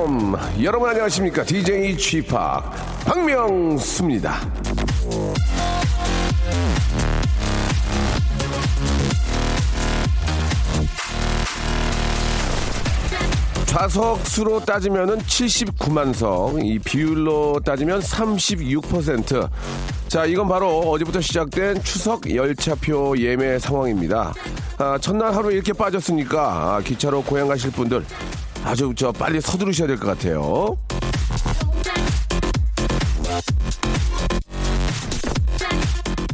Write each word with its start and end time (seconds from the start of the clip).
Welcome 0.00 0.36
여러분 0.62 0.88
안녕하십니까 0.88 1.44
DJ 1.44 1.96
G-Park 1.96 3.04
박명수입니다 3.04 4.40
좌석수로 13.66 14.64
따지면은 14.64 15.18
79만 15.18 16.12
석, 16.12 16.58
이 16.60 16.80
비율로 16.80 17.60
따지면 17.64 18.00
36%. 18.00 19.48
자, 20.08 20.24
이건 20.24 20.48
바로 20.48 20.80
어제부터 20.80 21.20
시작된 21.20 21.80
추석 21.84 22.34
열차표 22.34 23.16
예매 23.16 23.60
상황입니다. 23.60 24.34
아, 24.76 24.98
첫날 25.00 25.36
하루 25.36 25.52
이렇게 25.52 25.72
빠졌으니까 25.72 26.40
아, 26.42 26.80
기차로 26.80 27.22
고향 27.22 27.46
가실 27.46 27.70
분들 27.70 28.04
아주 28.64 28.92
저 28.96 29.10
빨리 29.12 29.40
서두르셔야 29.40 29.88
될 29.88 29.96
것 29.98 30.06
같아요. 30.08 30.76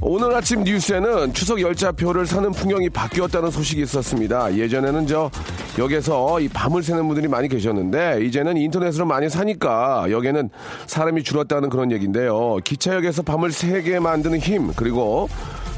오늘 0.00 0.32
아침 0.36 0.62
뉴스에는 0.62 1.32
추석 1.34 1.60
열차표를 1.60 2.26
사는 2.26 2.50
풍경이 2.52 2.90
바뀌었다는 2.90 3.50
소식이 3.50 3.82
있었습니다. 3.82 4.54
예전에는 4.56 5.06
저 5.08 5.30
역에서 5.78 6.38
이 6.40 6.48
밤을 6.48 6.82
새는 6.82 7.06
분들이 7.06 7.26
많이 7.26 7.48
계셨는데 7.48 8.20
이제는 8.24 8.56
인터넷으로 8.56 9.04
많이 9.04 9.28
사니까 9.28 10.06
역에는 10.10 10.50
사람이 10.86 11.24
줄었다는 11.24 11.70
그런 11.70 11.90
얘기인데요. 11.90 12.58
기차역에서 12.62 13.22
밤을 13.22 13.50
새게 13.50 13.98
만드는 13.98 14.38
힘 14.38 14.72
그리고 14.74 15.28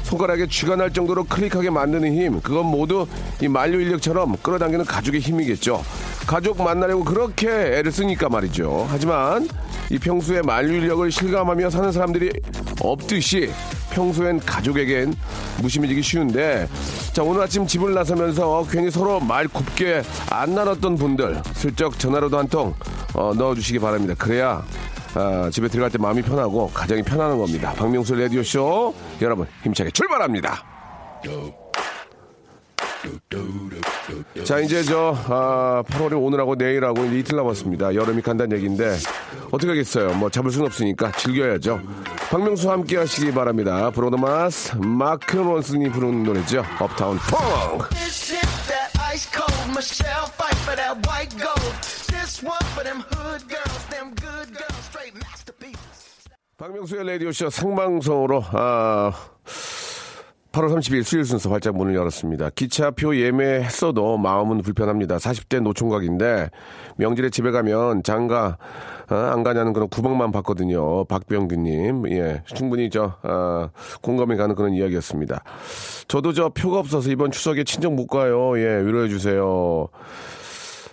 손가락에 0.03 0.47
쥐가 0.47 0.75
날 0.75 0.93
정도로 0.93 1.23
클릭하게 1.23 1.71
만드는 1.71 2.13
힘 2.13 2.41
그건 2.41 2.67
모두 2.67 3.07
이 3.41 3.47
만류 3.47 3.79
인력처럼 3.81 4.35
끌어당기는 4.43 4.85
가족의 4.85 5.21
힘이겠죠. 5.21 5.83
가족 6.29 6.61
만나려고 6.61 7.03
그렇게 7.03 7.49
애를 7.49 7.91
쓰니까 7.91 8.29
말이죠. 8.29 8.85
하지만 8.87 9.49
이 9.89 9.97
평소에 9.97 10.43
만류 10.43 10.75
인력을 10.75 11.11
실감하며 11.11 11.71
사는 11.71 11.91
사람들이 11.91 12.31
없듯이 12.83 13.49
평소엔 13.89 14.41
가족에겐 14.41 15.15
무심해지기 15.59 16.03
쉬운데 16.03 16.69
자 17.13 17.23
오늘 17.23 17.41
아침 17.41 17.65
집을 17.65 17.95
나서면서 17.95 18.63
괜히 18.69 18.91
서로 18.91 19.19
말 19.19 19.47
곱게 19.47 20.03
안 20.29 20.53
나눴던 20.53 20.97
분들 20.97 21.41
슬쩍 21.55 21.97
전화로도 21.97 22.37
한통 22.37 22.75
어, 23.15 23.33
넣어주시기 23.35 23.79
바랍니다. 23.79 24.13
그래야 24.15 24.63
아, 25.15 25.49
집에 25.51 25.67
들어갈 25.67 25.89
때 25.89 25.97
마음이 25.97 26.21
편하고 26.21 26.69
가정이 26.69 27.01
편안한 27.01 27.39
겁니다. 27.39 27.73
박명수 27.75 28.13
라디오 28.13 28.43
쇼 28.43 28.93
여러분 29.19 29.47
힘차게 29.63 29.89
출발합니다. 29.89 30.63
자 34.43 34.59
이제 34.59 34.83
저 34.83 35.15
아, 35.27 35.83
8월이 35.87 36.21
오늘하고 36.21 36.55
내일하고 36.55 37.05
이제 37.05 37.19
이틀 37.19 37.37
남았습니다. 37.37 37.95
여름이 37.95 38.21
간다는 38.21 38.55
얘기인데 38.57 38.97
어떻게 39.51 39.67
하겠어요. 39.69 40.13
뭐 40.15 40.29
잡을 40.29 40.51
수는 40.51 40.67
없으니까 40.67 41.11
즐겨야죠. 41.13 41.81
박명수와 42.29 42.73
함께 42.73 42.97
하시기 42.97 43.31
바랍니다. 43.33 43.89
브로드마스 43.91 44.75
마크 44.77 45.37
론슨이 45.37 45.89
부르는 45.89 46.23
노래죠. 46.23 46.63
업타운 46.79 47.17
펑. 47.17 47.79
박명수의 56.57 57.07
라디오쇼 57.07 57.49
생방송으로 57.49 58.43
아, 58.51 59.11
8월 60.59 60.75
30일 60.75 61.03
수요일 61.03 61.25
순서 61.25 61.49
활짝 61.49 61.77
문을 61.77 61.95
열었습니다. 61.95 62.49
기차표 62.49 63.15
예매했어도 63.15 64.17
마음은 64.17 64.61
불편합니다. 64.61 65.17
40대 65.17 65.61
노총각인데 65.61 66.49
명절에 66.97 67.29
집에 67.29 67.51
가면 67.51 68.03
장가 68.03 68.57
어, 69.09 69.15
안 69.15 69.43
가냐는 69.43 69.71
그런 69.71 69.87
구박만 69.87 70.31
받거든요. 70.31 71.05
박병규님, 71.05 72.11
예, 72.11 72.43
충분히 72.45 72.89
저 72.89 73.15
아, 73.23 73.69
공감이 74.01 74.35
가는 74.35 74.53
그런 74.53 74.73
이야기였습니다. 74.73 75.43
저도 76.07 76.33
저 76.33 76.49
표가 76.49 76.79
없어서 76.79 77.09
이번 77.09 77.31
추석에 77.31 77.63
친정 77.63 77.95
못 77.95 78.07
가요. 78.07 78.59
예, 78.59 78.83
위로해 78.85 79.07
주세요. 79.07 79.87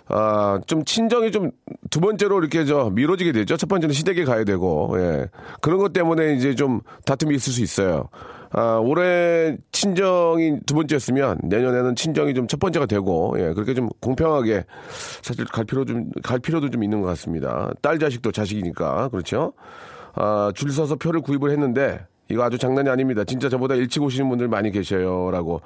아, 0.07 0.59
좀 0.65 0.85
친정이 0.85 1.31
좀 1.31 1.51
두 1.89 1.99
번째로 1.99 2.39
이렇게 2.39 2.65
저 2.65 2.89
미뤄지게 2.89 3.31
되죠. 3.31 3.57
첫 3.57 3.67
번째는 3.67 3.93
시댁에 3.93 4.23
가야 4.23 4.43
되고, 4.43 4.95
예. 4.97 5.29
그런 5.61 5.79
것 5.79 5.93
때문에 5.93 6.33
이제 6.33 6.55
좀 6.55 6.81
다툼이 7.05 7.35
있을 7.35 7.53
수 7.53 7.61
있어요. 7.61 8.09
아, 8.57 8.79
올해 8.83 9.55
친정이 9.71 10.61
두 10.65 10.73
번째였으면 10.73 11.37
내년에는 11.43 11.95
친정이 11.95 12.33
좀 12.33 12.47
첫 12.47 12.59
번째가 12.59 12.87
되고, 12.87 13.35
예. 13.37 13.53
그렇게 13.53 13.75
좀 13.75 13.89
공평하게 14.01 14.63
사실 15.21 15.45
갈 15.45 15.63
필요 15.65 15.85
좀, 15.85 16.09
갈 16.23 16.39
필요도 16.39 16.71
좀 16.71 16.83
있는 16.83 17.01
것 17.01 17.07
같습니다. 17.09 17.69
딸 17.83 17.99
자식도 17.99 18.31
자식이니까. 18.31 19.09
그렇죠? 19.09 19.53
아, 20.15 20.51
줄 20.55 20.71
서서 20.71 20.95
표를 20.95 21.21
구입을 21.21 21.51
했는데, 21.51 21.99
이거 22.29 22.41
아주 22.43 22.57
장난이 22.57 22.89
아닙니다. 22.89 23.23
진짜 23.25 23.47
저보다 23.47 23.75
일찍 23.75 24.01
오시는 24.01 24.27
분들 24.27 24.47
많이 24.47 24.71
계셔요. 24.71 25.29
라고, 25.29 25.61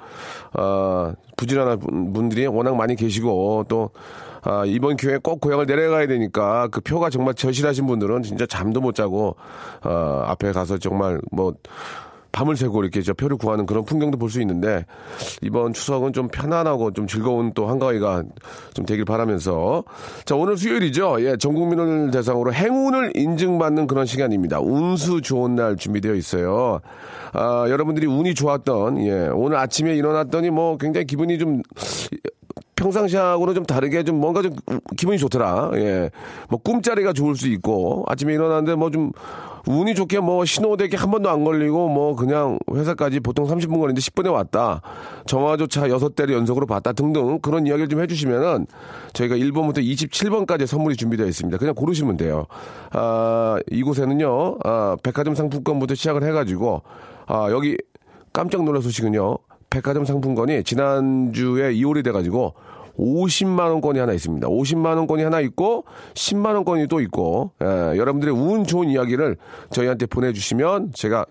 아, 0.52 1.14
부지런한 1.38 1.78
분- 1.78 2.12
분들이 2.12 2.46
워낙 2.46 2.76
많이 2.76 2.94
계시고, 2.94 3.64
또, 3.68 3.88
아, 4.42 4.64
이번 4.66 4.96
기회에 4.96 5.16
꼭 5.22 5.40
고향을 5.40 5.64
내려가야 5.66 6.08
되니까 6.08 6.68
그 6.68 6.80
표가 6.82 7.08
정말 7.10 7.32
절실하신 7.34 7.86
분들은 7.86 8.22
진짜 8.22 8.44
잠도 8.44 8.80
못 8.82 8.94
자고, 8.94 9.36
어, 9.82 10.22
앞에 10.26 10.52
가서 10.52 10.76
정말 10.78 11.20
뭐, 11.30 11.54
밤을 12.32 12.56
새고 12.56 12.82
이렇게 12.82 13.02
저 13.02 13.12
표를 13.14 13.36
구하는 13.36 13.66
그런 13.66 13.84
풍경도 13.84 14.18
볼 14.18 14.30
수 14.30 14.40
있는데 14.40 14.86
이번 15.42 15.74
추석은 15.74 16.12
좀 16.14 16.28
편안하고 16.28 16.92
좀 16.92 17.06
즐거운 17.06 17.52
또 17.52 17.68
한가위가 17.68 18.22
좀 18.72 18.86
되길 18.86 19.04
바라면서 19.04 19.84
자 20.24 20.34
오늘 20.34 20.56
수요일이죠 20.56 21.24
예 21.24 21.36
전 21.36 21.52
국민을 21.54 22.10
대상으로 22.10 22.52
행운을 22.54 23.12
인증받는 23.14 23.86
그런 23.86 24.06
시간입니다 24.06 24.60
운수 24.60 25.20
좋은 25.20 25.54
날 25.56 25.76
준비되어 25.76 26.14
있어요 26.14 26.80
아 27.32 27.66
여러분들이 27.68 28.06
운이 28.06 28.34
좋았던 28.34 29.04
예 29.06 29.28
오늘 29.28 29.58
아침에 29.58 29.94
일어났더니 29.94 30.50
뭐 30.50 30.78
굉장히 30.78 31.06
기분이 31.06 31.38
좀 31.38 31.62
평상시하고는 32.76 33.54
좀 33.54 33.64
다르게 33.64 34.02
좀 34.02 34.16
뭔가 34.18 34.42
좀 34.42 34.52
기분이 34.96 35.16
좋더라. 35.18 35.70
예. 35.74 36.10
뭐 36.48 36.58
꿈자리가 36.58 37.12
좋을 37.12 37.36
수 37.36 37.46
있고 37.48 38.04
아침에 38.08 38.32
일어났는데 38.34 38.74
뭐 38.74 38.90
좀 38.90 39.12
운이 39.66 39.94
좋게 39.94 40.20
뭐 40.20 40.44
신호대기 40.44 40.96
한 40.96 41.10
번도 41.10 41.30
안 41.30 41.44
걸리고 41.44 41.88
뭐 41.88 42.16
그냥 42.16 42.58
회사까지 42.72 43.20
보통 43.20 43.46
30분 43.46 43.78
걸리는데 43.78 44.00
10분에 44.00 44.32
왔다. 44.32 44.82
정화조차 45.26 45.88
6대를 45.88 46.32
연속으로 46.32 46.66
봤다 46.66 46.92
등등 46.92 47.38
그런 47.40 47.66
이야기를 47.66 47.88
좀 47.88 48.00
해주시면은 48.00 48.66
저희가 49.12 49.36
1번부터 49.36 49.78
27번까지 49.78 50.66
선물이 50.66 50.96
준비되어 50.96 51.26
있습니다. 51.26 51.58
그냥 51.58 51.74
고르시면 51.74 52.16
돼요. 52.16 52.46
아, 52.90 53.58
이곳에는요, 53.70 54.58
아, 54.64 54.96
백화점 55.02 55.34
상품권부터 55.34 55.94
시작을 55.94 56.24
해가지고 56.24 56.82
아, 57.26 57.48
여기 57.50 57.76
깜짝 58.32 58.64
놀랄 58.64 58.82
소식은요. 58.82 59.38
백화점 59.70 60.04
상품권이 60.04 60.64
지난주에 60.64 61.72
2월이 61.72 62.04
돼가지고 62.04 62.54
50만 62.98 63.58
원권이 63.70 63.98
하나 63.98 64.12
있습니다. 64.12 64.48
50만 64.48 64.96
원권이 64.96 65.22
하나 65.22 65.40
있고 65.40 65.84
10만 66.14 66.54
원권이 66.54 66.88
또 66.88 67.00
있고 67.00 67.52
예, 67.62 67.66
여러분들의 67.66 68.34
운 68.34 68.64
좋은 68.64 68.88
이야기를 68.88 69.36
저희한테 69.70 70.06
보내주시면 70.06 70.92
제가 70.94 71.26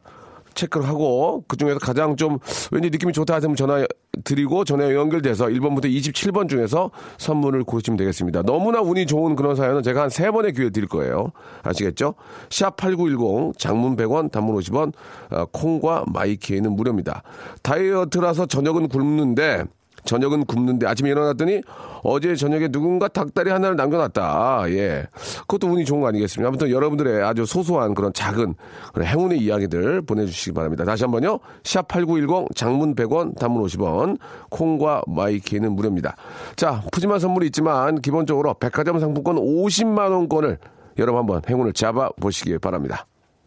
체크를 0.53 0.86
하고 0.86 1.45
그 1.47 1.56
중에서 1.56 1.80
가장 1.80 2.18
좀 2.18 2.38
왠지 2.71 2.89
느낌이 2.89 3.13
좋다 3.13 3.36
하시면 3.36 3.56
전화 3.56 3.86
드리고 4.25 4.65
전화 4.65 4.94
연결돼서 4.94 5.45
1번부터 5.45 5.86
27번 5.86 6.50
중에서 6.50 6.91
선물을 7.19 7.63
고르시면 7.63 7.95
되겠습니다. 7.95 8.41
너무나 8.41 8.81
운이 8.81 9.06
좋은 9.06 9.38
그런 9.38 9.56
사연은 9.56 9.81
제가 9.81 10.01
한 10.01 10.09
세 10.09 10.30
번의 10.30 10.51
기회 10.51 10.69
드릴 10.69 10.89
거예요. 10.89 11.31
아시겠죠? 11.63 12.15
샵 12.50 12.75
8910 12.75 13.57
장문 13.57 13.95
100원 13.95 14.30
단문 14.30 14.57
50원 14.57 14.91
어, 15.30 15.45
콩과 15.53 16.03
my 16.07 16.25
K에는 16.25 16.75
무료입니다. 16.75 17.24
다이어트라서 17.63 18.45
저녁은 18.47 18.89
굶는데 18.89 19.63
저녁은 20.06 20.45
굶는데 20.45 20.88
아침에 20.88 21.09
일어났더니 21.09 21.62
어제 22.03 22.36
저녁에 22.36 22.68
누군가 22.68 23.07
닭다리 23.07 23.51
하나를 23.51 23.75
남겨놨다. 23.75 24.63
예. 24.69 25.06
그것도 25.42 25.68
운이 25.68 25.86
좋은 25.86 26.01
거 26.01 26.07
아니겠습니까? 26.07 26.48
아무튼 26.48 26.69
여러분들의 26.69 27.24
아주 27.24 27.45
소소한 27.45 27.94
그런 27.94 28.12
작은 28.13 28.56
그런 28.94 29.07
행운의 29.07 29.39
이야기들 29.39 30.01
보내주시기 30.01 30.53
바랍니다. 30.53 30.83
다시 30.83 31.03
한 31.03 31.12
번요. 31.12 31.39
샵8910 31.63 32.56
장문 32.56 32.95
100원 32.95 33.38
단문 33.38 33.63
50원 33.63 34.18
콩과 34.50 35.03
my 35.07 35.26
K는 35.26 35.74
무료입니다. 35.74 36.15
자, 36.56 36.81
푸짐한 36.92 37.19
선물이 37.19 37.48
있지만 37.48 38.01
기본적으로 38.01 38.53
백화점 38.56 39.00
상품권 39.00 39.36
50만원권을 39.36 40.57
여러분 40.98 41.19
한번 41.19 41.42
행운을 41.48 41.74
잡아보시기 41.74 42.57
바랍니다. 42.57 43.06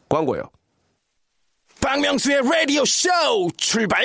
광고요. 0.09 0.43
박명수의 1.81 2.41
라디오 2.43 2.85
쇼 2.85 3.09
출발! 3.56 4.05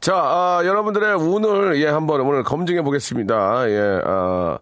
자, 0.00 0.14
아, 0.14 0.62
여러분들의 0.64 1.14
운을 1.16 1.80
예 1.82 1.86
한번 1.88 2.20
오늘 2.20 2.42
검증해 2.42 2.82
보겠습니다. 2.82 3.68
예, 3.70 4.00
아, 4.04 4.58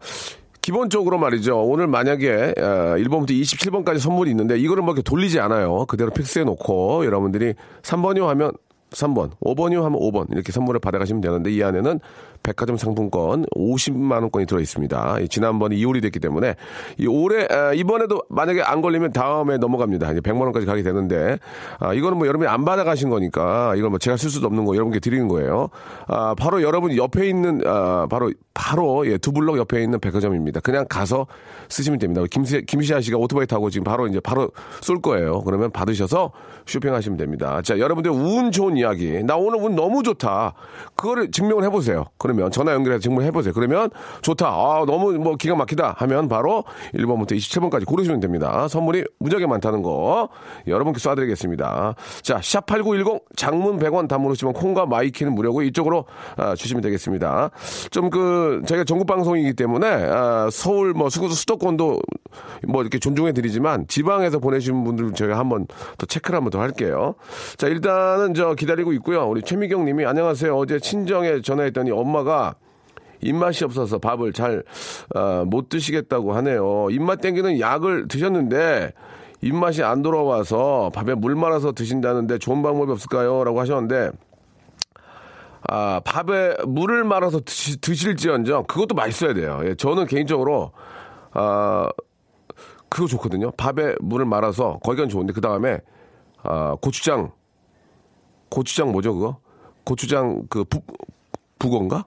기본적으로 0.63 1.19
말이죠. 1.19 1.61
오늘 1.63 1.87
만약에 1.87 2.55
아, 2.57 2.97
1번부터 2.97 3.31
27번까지 3.31 3.99
선물이 3.99 4.31
있는데 4.31 4.59
이거를 4.59 4.83
뭐 4.83 4.95
이렇게 4.95 5.03
돌리지 5.03 5.41
않아요. 5.41 5.85
그대로 5.87 6.11
픽스해 6.11 6.45
놓고 6.45 7.05
여러분들이 7.05 7.55
3번이요 7.83 8.27
하면 8.27 8.53
3번, 8.91 9.33
5번이요 9.41 9.83
하면 9.83 10.01
5번 10.01 10.33
이렇게 10.33 10.53
선물을 10.53 10.81
받아가시면 10.81 11.21
되는데 11.21 11.51
이 11.51 11.63
안에는 11.63 12.01
백화점 12.45 12.77
상품권 12.77 13.47
50만 13.57 14.13
원권이 14.21 14.47
들어 14.47 14.61
있습니다. 14.61 15.21
이 15.21 15.29
지난번에 15.29 15.75
이홀이 15.75 16.01
됐기 16.03 16.21
때문에 16.21 16.55
이 16.99 17.07
올해 17.07 17.47
아, 17.51 17.73
이번에도 17.73 18.23
만약에 18.29 18.63
안 18.63 18.83
걸리면 18.83 19.13
다음에 19.13 19.57
넘어갑니다. 19.57 20.13
이제 20.13 20.21
100만 20.21 20.43
원까지 20.43 20.67
가게 20.67 20.83
되는데 20.83 21.39
아, 21.81 21.95
이거는 21.95 22.19
뭐 22.19 22.29
여러분이 22.29 22.49
안 22.49 22.65
받아가신 22.65 23.09
거니까 23.09 23.75
이건 23.77 23.91
뭐 23.91 23.99
제가 23.99 24.17
쓸 24.17 24.31
수도 24.31 24.47
없는 24.47 24.65
거 24.67 24.75
여러분께 24.75 25.01
드리는 25.01 25.27
거예요. 25.27 25.71
아, 26.07 26.35
바로 26.39 26.63
여러분 26.63 26.95
옆에 26.97 27.27
있는 27.27 27.63
아, 27.67 28.07
바로 28.09 28.31
바로 28.53 29.07
예, 29.07 29.17
두 29.19 29.33
블럭 29.33 29.57
옆에 29.57 29.83
있는 29.83 29.99
백화점입니다. 29.99 30.61
그냥 30.61 30.87
가서 30.89 31.27
쓰시면 31.69 31.99
됩니다. 31.99 32.23
김시, 32.31 32.63
김시아 32.65 33.01
씨가 33.01 33.17
오토바이 33.17 33.47
타고 33.47 33.71
지금 33.71 33.85
바로 33.85 34.07
이제 34.07 34.21
바로 34.21 34.51
쏠 34.81 35.01
거예요. 35.01 35.41
그러면 35.43 35.73
받으셔서 35.73 36.31
쇼핑하시면 36.67 37.17
됩니다. 37.17 37.63
자, 37.63 37.79
여러분들 37.79 38.11
운 38.13 38.53
좋은 38.53 38.77
이야기. 38.77 39.23
나 39.25 39.37
오늘 39.37 39.59
운 39.59 39.75
너무 39.75 40.03
좋다. 40.03 40.55
그거를 40.95 41.31
증명을 41.31 41.65
해보세요. 41.65 42.05
그 42.17 42.34
러면 42.37 42.51
전화 42.51 42.73
연결해서 42.73 43.01
증명을 43.03 43.25
해보세요. 43.27 43.53
그러면 43.53 43.91
좋다. 44.23 44.47
아, 44.49 44.85
너무 44.87 45.13
뭐 45.13 45.37
기가 45.37 45.55
막히다 45.55 45.97
하면 45.99 46.29
바로 46.29 46.65
1번부터 46.95 47.33
27번까지 47.33 47.85
고르시면 47.87 48.21
됩니다. 48.21 48.69
선물이 48.69 49.05
무지하게 49.19 49.47
많다는 49.47 49.83
거 49.83 50.29
여러분께 50.67 50.99
쏴 50.99 51.17
드리겠습니다. 51.17 51.95
자, 52.23 52.41
샵 52.43 52.67
8910 52.67 53.25
장문 53.37 53.79
100원 53.79 54.09
단문 54.09 54.31
오시면 54.33 54.55
콩과 54.55 54.87
my 54.87 55.00
K는 55.00 55.35
무료고 55.35 55.63
이쪽으로 55.63 56.07
아, 56.37 56.55
주시면 56.55 56.81
되겠습니다. 56.83 57.51
좀 57.91 58.15
그 58.15 58.63
저희가 58.67 58.85
전국 58.85 59.07
방송이기 59.07 59.55
때문에 59.55 59.87
아, 59.89 60.49
서울 60.51 60.93
뭐 60.93 61.09
수도 61.09 61.29
수도권도 61.29 62.01
뭐 62.69 62.83
이렇게 62.83 62.99
존중해 62.99 63.33
드리지만 63.33 63.87
지방에서 63.89 64.39
보내신 64.39 64.85
분들 64.85 65.13
저희가 65.13 65.39
한번 65.39 65.67
더 65.99 66.07
체크를 66.07 66.37
한번 66.37 66.51
더 66.51 66.61
할게요. 66.61 67.15
자, 67.57 67.67
일단은 67.67 68.35
저 68.35 68.55
기다리고 68.55 68.93
있고요. 68.95 69.29
우리 69.29 69.43
최미경 69.43 69.85
님이 69.85 70.05
안녕하세요. 70.05 70.57
어제 70.57 70.79
친정에 70.79 71.41
전화했더니 71.43 71.91
엄마 71.91 72.24
가 72.25 72.57
입맛이 73.21 73.65
없어서 73.65 73.99
밥을 73.99 74.33
잘못 74.33 75.69
드시겠다고 75.69 76.35
하네요. 76.35 76.89
입맛 76.91 77.21
땡기는 77.21 77.61
약을 77.61 78.09
드셨는데 78.09 78.93
입맛이 79.41 79.83
안 79.83 80.03
돌아와서 80.03 80.91
밥에 80.95 81.15
물 81.15 81.35
말아서 81.35 81.73
드신다는데 81.73 82.39
좋은 82.39 82.63
방법이 82.63 82.91
없을까요? 82.93 83.45
라고 83.45 83.61
하셨는데 83.61 84.11
아, 85.69 86.01
밥에 86.05 86.57
물을 86.67 87.05
말아서 87.05 87.41
드시, 87.41 87.81
드실지언정 87.81 88.65
그것도 88.65 88.95
맛있어야 88.95 89.33
돼요. 89.33 89.61
예, 89.65 89.75
저는 89.75 90.07
개인적으로 90.07 90.73
아, 91.33 91.89
그거 92.89 93.07
좋거든요. 93.07 93.51
밥에 93.53 93.95
물을 94.01 94.27
말아서 94.27 94.79
거기가 94.83 95.09
좋은데 95.09 95.33
그 95.33 95.41
다음에 95.41 95.79
아, 96.43 96.77
고추장 96.81 97.33
고추장 98.51 98.93
뭐죠 98.93 99.15
그거? 99.15 99.39
고추장 99.85 100.43
그 100.49 100.65
부, 100.65 100.81
북어인가? 101.59 102.05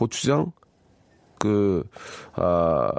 고추장 0.00 0.50
그 1.38 1.84
아, 2.32 2.90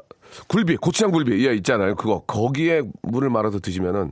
굴비 0.47 0.77
고추장 0.77 1.09
굴비 1.09 1.47
예 1.47 1.55
있잖아요. 1.55 1.95
그거 1.95 2.21
거기에 2.27 2.83
물을 3.01 3.31
말아서 3.31 3.59
드시면은 3.59 4.11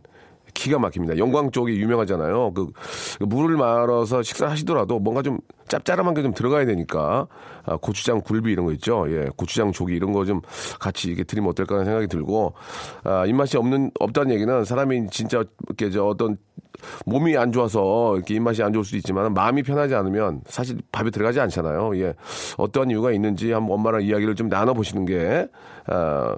기가 0.56 0.80
막힙니다. 0.80 1.19
영광 1.19 1.51
쪽이 1.51 1.80
유명하잖아요. 1.80 2.51
그, 2.53 2.71
그 3.19 3.24
물을 3.25 3.56
말아서 3.57 4.24
식사하시더라도 4.24 4.97
뭔가 4.97 5.21
좀 5.21 5.38
짭짤한 5.69 6.13
게 6.13 6.21
좀 6.21 6.33
들어가야 6.33 6.66
되니까 6.66 7.27
아, 7.66 7.77
고추장 7.77 8.21
굴비 8.21 8.51
이런 8.51 8.66
거 8.66 8.71
있죠. 8.74 9.06
예, 9.10 9.30
고추장 9.38 9.71
조기 9.71 9.95
이런 9.95 10.12
거 10.12 10.25
좀 10.25 10.42
같이 10.80 11.10
이게 11.12 11.24
드리면 11.24 11.50
어떨까 11.51 11.75
하는 11.75 11.86
생각이 11.86 12.07
들고 12.07 12.54
아, 13.04 13.25
입맛이 13.25 13.57
없는 13.57 13.92
없다는 14.00 14.31
얘기는 14.33 14.66
사람이 14.66 15.07
진짜 15.12 15.44
이렇게 15.68 15.89
저 15.89 16.06
어떤 16.06 16.38
몸이 17.06 17.36
안 17.38 17.51
좋아서 17.51 18.16
이렇게 18.16 18.36
입맛이 18.36 18.63
안 18.63 18.71
좋을 18.74 18.83
수도 18.86 18.98
있지만 18.98 19.33
마음이 19.33 19.63
편하지 19.63 19.95
않으면 19.95 20.42
사실 20.48 20.77
밥에 20.92 21.10
들어가지 21.10 21.39
않잖아요. 21.42 21.98
예, 22.00 22.13
어떠한 22.57 22.89
이유가 22.92 23.12
있는지 23.12 23.51
한번 23.51 23.77
엄마랑 23.80 24.01
이야기를 24.04 24.36
좀 24.36 24.50
나눠 24.50 24.74
보시는 24.74 25.06
게 25.06 25.48
아, 25.88 26.36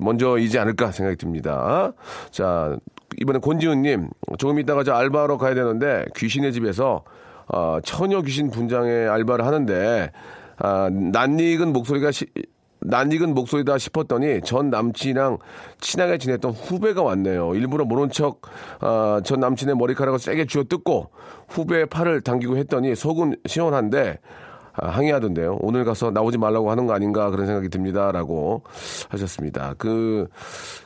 먼저이지 0.00 0.58
않을까 0.58 0.92
생각이 0.92 1.16
듭니다. 1.16 1.92
자, 2.30 2.76
이번에 3.20 3.38
권지훈님 3.40 4.08
조금 4.38 4.58
있다가 4.58 4.84
저 4.84 4.94
알바하러 4.94 5.36
가야 5.36 5.54
되는데 5.54 6.04
귀신의 6.16 6.52
집에서 6.54 7.04
어, 7.48 7.78
처녀 7.84 8.22
귀신 8.22 8.50
분장의 8.50 9.08
알바를 9.08 9.44
하는데 9.44 10.10
아, 10.58 10.88
낯익은 10.90 11.72
목소리가 11.72 12.12
시, 12.12 12.26
낯익은 12.80 13.34
목소리다 13.34 13.78
싶었더니 13.78 14.40
전 14.42 14.70
남친이랑 14.70 15.38
친하게 15.80 16.18
지냈던 16.18 16.52
후배가 16.52 17.02
왔네요. 17.02 17.54
일부러 17.54 17.84
모른 17.84 18.10
척, 18.10 18.42
아, 18.80 19.20
전 19.24 19.40
남친의 19.40 19.76
머리카락을 19.76 20.18
세게 20.18 20.46
쥐어 20.46 20.64
뜯고 20.64 21.10
후배의 21.48 21.86
팔을 21.86 22.22
당기고 22.22 22.56
했더니 22.56 22.94
속은 22.94 23.36
시원한데 23.46 24.18
아, 24.18 24.51
항의하던데요. 24.72 25.58
오늘 25.60 25.84
가서 25.84 26.10
나오지 26.10 26.38
말라고 26.38 26.70
하는 26.70 26.86
거 26.86 26.94
아닌가 26.94 27.30
그런 27.30 27.46
생각이 27.46 27.68
듭니다라고 27.68 28.62
하셨습니다. 29.08 29.74
그, 29.78 30.26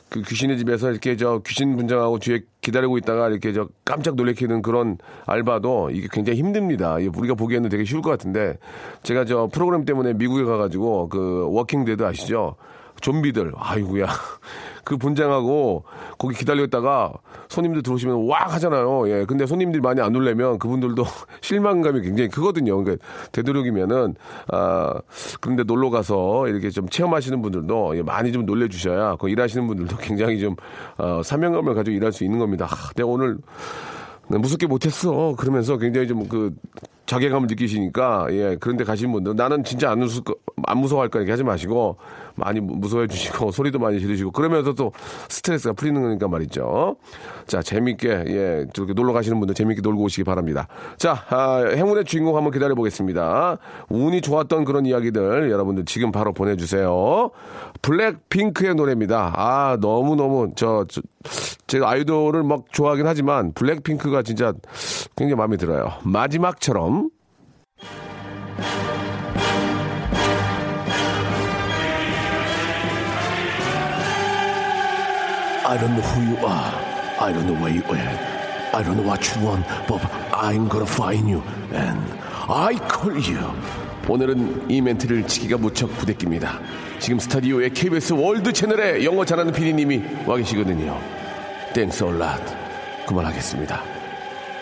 그 0.09 0.21
귀신의 0.21 0.57
집에서 0.57 0.91
이렇게 0.91 1.15
저 1.15 1.41
귀신 1.45 1.75
분장하고 1.75 2.19
뒤에 2.19 2.41
기다리고 2.61 2.97
있다가 2.97 3.29
이렇게 3.29 3.53
저 3.53 3.67
깜짝 3.85 4.15
놀래키는 4.15 4.61
그런 4.61 4.97
알바도 5.25 5.91
이게 5.91 6.07
굉장히 6.11 6.39
힘듭니다. 6.39 6.95
우리가 6.95 7.35
보기에는 7.35 7.69
되게 7.69 7.85
쉬울 7.85 8.01
것 8.01 8.09
같은데 8.09 8.57
제가 9.03 9.25
저 9.25 9.47
프로그램 9.51 9.85
때문에 9.85 10.13
미국에 10.13 10.43
가가지고 10.43 11.09
그 11.09 11.47
Walking 11.49 11.83
Dead 11.83 12.03
아시죠? 12.03 12.55
좀비들, 13.01 13.53
아이구야. 13.55 14.07
그 14.83 14.95
분장하고 14.95 15.83
거기 16.17 16.35
기다렸다가 16.35 17.11
손님들 17.49 17.83
들어오시면 17.83 18.27
왁 18.27 18.53
하잖아요. 18.53 19.09
예. 19.09 19.25
근데 19.25 19.45
손님들이 19.45 19.81
많이 19.81 19.99
안 19.99 20.13
놀래면 20.13 20.59
그분들도 20.59 21.03
실망감이 21.41 22.01
굉장히 22.01 22.29
크거든요. 22.29 22.81
그러니까 22.81 23.05
되도록이면은, 23.33 24.15
아, 24.49 24.93
그런데 25.41 25.63
놀러 25.63 25.89
가서 25.89 26.47
이렇게 26.47 26.69
좀 26.69 26.87
체험하시는 26.87 27.41
분들도 27.41 27.97
예, 27.97 28.01
많이 28.01 28.31
좀 28.31 28.45
놀래주셔야 28.45 29.17
그 29.17 29.29
일하시는 29.29 29.67
분들도 29.67 29.97
굉장히 30.01 30.39
좀, 30.39 30.55
어, 30.97 31.21
사명감을 31.23 31.73
가지고 31.75 31.95
일할 31.95 32.11
수 32.13 32.23
있는 32.23 32.39
겁니다. 32.39 32.67
아, 32.69 32.91
내가 32.95 33.09
오늘 33.09 33.37
나 34.29 34.37
무섭게 34.37 34.67
못했어. 34.67 35.35
그러면서 35.37 35.77
굉장히 35.77 36.07
좀 36.07 36.27
그 36.27 36.53
자괴감을 37.07 37.47
느끼시니까 37.47 38.27
예 38.31 38.57
그런데 38.59 38.83
가신 38.83 39.11
분들 39.11 39.35
나는 39.35 39.63
진짜 39.63 39.89
안 39.89 39.99
무서 39.99 40.21
안 40.63 40.77
무서워할 40.77 41.09
거니까 41.09 41.31
하지 41.31 41.43
마시고 41.43 41.97
많이 42.37 42.59
무서워해 42.59 43.07
주시고 43.07 43.51
소리도 43.51 43.79
많이 43.79 43.99
지르시고 43.99 44.31
그러면서 44.31 44.73
또 44.73 44.91
스트레스가 45.29 45.73
풀리는 45.73 46.01
거니까 46.01 46.27
말이죠. 46.27 46.95
자 47.47 47.61
재밌게 47.61 48.09
예 48.27 48.65
저렇게 48.73 48.93
놀러 48.93 49.11
가시는 49.13 49.39
분들 49.39 49.55
재밌게 49.55 49.81
놀고 49.81 50.03
오시기 50.03 50.23
바랍니다. 50.23 50.67
자 50.97 51.25
아, 51.29 51.65
행운의 51.67 52.05
주인공 52.05 52.37
한번 52.37 52.53
기다려 52.53 52.75
보겠습니다. 52.75 53.57
운이 53.89 54.21
좋았던 54.21 54.65
그런 54.65 54.85
이야기들 54.85 55.51
여러분들 55.51 55.85
지금 55.85 56.11
바로 56.11 56.33
보내 56.33 56.55
주세요. 56.55 57.31
블랙핑크의 57.81 58.75
노래입니다. 58.75 59.33
아 59.35 59.77
너무 59.81 60.15
너무 60.15 60.51
저, 60.55 60.85
저 60.87 61.01
제가 61.67 61.89
아이돌을 61.89 62.43
막 62.43 62.65
좋아하긴 62.71 63.07
하지만 63.07 63.51
블랙핑크가 63.53 64.21
진짜 64.21 64.53
굉장히 65.15 65.35
마음에 65.35 65.57
들어요. 65.57 65.93
마지막처럼 66.03 67.09
I 75.67 75.75
don't 75.77 75.95
know 75.95 76.01
who 76.01 76.21
you 76.31 76.37
are. 76.45 76.71
I 77.19 77.33
don't 77.33 77.45
know 77.45 77.61
where 77.61 77.73
you 77.73 77.83
went. 77.89 78.17
I 78.73 78.81
don't 78.81 78.95
know 78.95 79.03
what 79.03 79.19
you 79.35 79.41
want, 79.43 79.67
but 79.85 79.99
I'm 80.31 80.69
gonna 80.69 80.85
find 80.85 81.27
you 81.27 81.43
and 81.73 81.99
I 82.47 82.79
call 82.87 83.19
you. 83.19 83.51
오늘은 84.07 84.71
이 84.71 84.79
멘트를 84.79 85.27
치기가 85.27 85.57
무척 85.57 85.87
부대낍니다. 85.97 86.61
지금 86.99 87.19
스타디오에 87.19 87.67
KBS 87.67 88.13
월드 88.13 88.53
채널에 88.53 89.03
영어 89.03 89.25
잘하는 89.25 89.51
PD님이 89.51 90.25
와 90.25 90.37
계시거든요. 90.37 90.97
땡스 91.73 92.05
올랏 92.05 92.39
그만하겠습니다. 93.05 93.83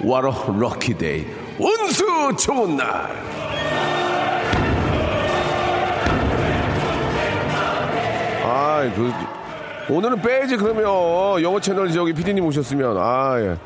What 0.01 0.27
a 0.27 0.33
lucky 0.57 0.97
day. 0.97 1.27
운수 1.59 2.35
좋은 2.35 2.77
날. 2.77 3.11
아, 8.43 8.91
그 8.95 9.34
오늘은 9.89 10.21
빼야지 10.21 10.57
그러면 10.57 10.83
영어 11.43 11.59
채널 11.59 11.91
저기 11.91 12.13
PD님 12.13 12.45
오셨으면 12.45 12.97
아 12.97 13.39
예. 13.39 13.57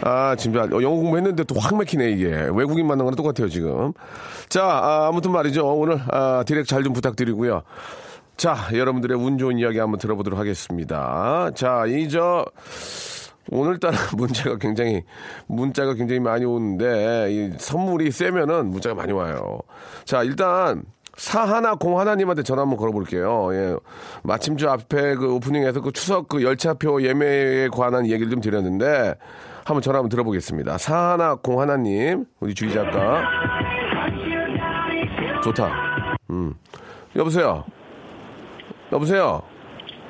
아, 0.00 0.36
진짜 0.36 0.60
영어 0.60 0.90
공부했는데 0.90 1.44
또확 1.44 1.76
맥히네 1.76 2.10
이게 2.12 2.26
외국인 2.52 2.86
만난 2.86 3.04
거랑 3.04 3.16
똑같아요 3.16 3.48
지금. 3.48 3.92
자, 4.48 4.64
아, 4.64 5.10
무튼 5.12 5.32
말이죠 5.32 5.66
오늘 5.74 6.00
아, 6.12 6.44
디렉 6.46 6.66
잘 6.66 6.84
좀 6.84 6.92
부탁드리고요. 6.92 7.62
자, 8.36 8.56
여러분들의 8.72 9.18
운 9.18 9.36
좋은 9.38 9.58
이야기 9.58 9.78
한번 9.80 9.98
들어보도록 9.98 10.38
하겠습니다. 10.38 11.50
자, 11.56 11.84
이 11.86 12.08
저 12.08 12.44
오늘따라 13.50 13.96
문자가 14.16 14.56
굉장히 14.58 15.02
문자가 15.46 15.94
굉장히 15.94 16.20
많이 16.20 16.44
오는데 16.44 17.28
이 17.30 17.50
선물이 17.58 18.10
세면은 18.10 18.70
문자가 18.70 18.94
많이 18.94 19.12
와요. 19.12 19.58
자 20.04 20.22
일단 20.22 20.82
사하나 21.18 21.74
공하나님한테 21.74 22.44
전화 22.44 22.62
한번 22.62 22.78
걸어볼게요. 22.78 23.52
예. 23.52 23.76
마침 24.22 24.56
저 24.56 24.70
앞에 24.70 25.16
그 25.16 25.34
오프닝에서 25.34 25.80
그 25.80 25.90
추석 25.90 26.28
그 26.28 26.44
열차표 26.44 27.02
예매에 27.02 27.68
관한 27.68 28.06
얘기를 28.06 28.30
좀 28.30 28.40
드렸는데 28.40 29.16
한번 29.64 29.82
전화 29.82 29.98
한번 29.98 30.10
들어보겠습니다. 30.10 30.78
사하나 30.78 31.34
공하나님 31.34 32.24
우리 32.38 32.54
주희 32.54 32.72
작가 32.72 33.24
좋다. 35.42 36.16
음 36.30 36.54
여보세요. 37.16 37.64
여보세요. 38.92 39.42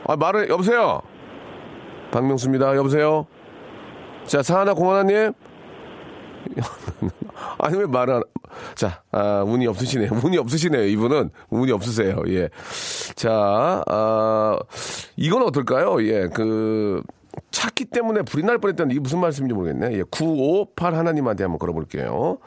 아 0.07 0.15
말을 0.15 0.50
여보세요. 0.50 1.00
박명수입니다. 2.12 2.77
여보세요. 2.77 3.27
자 4.27 4.43
사하나 4.43 4.75
공하나님. 4.75 5.33
아니 7.59 7.76
왜 7.78 7.87
말을 7.87 8.14
안... 8.14 8.23
자 8.75 9.02
아, 9.12 9.42
운이 9.47 9.66
없으시네요. 9.66 10.11
운이 10.25 10.38
없으시네요. 10.38 10.85
이분은 10.87 11.30
운이 11.50 11.73
없으세요. 11.73 12.23
예. 12.28 12.49
자 13.14 13.83
아, 13.87 14.59
이건 15.16 15.42
어떨까요? 15.42 16.02
예. 16.04 16.28
그 16.28 17.02
찾기 17.50 17.87
때문에 17.87 18.23
불이 18.23 18.45
날 18.45 18.59
뻔했다는 18.59 18.90
이게 18.90 19.00
무슨 19.00 19.21
말씀인지 19.21 19.54
모르겠네. 19.54 19.92
예. 19.99 20.02
958 20.11 20.95
하나님한테 20.95 21.45
한번 21.45 21.59
걸어볼게요. 21.59 22.38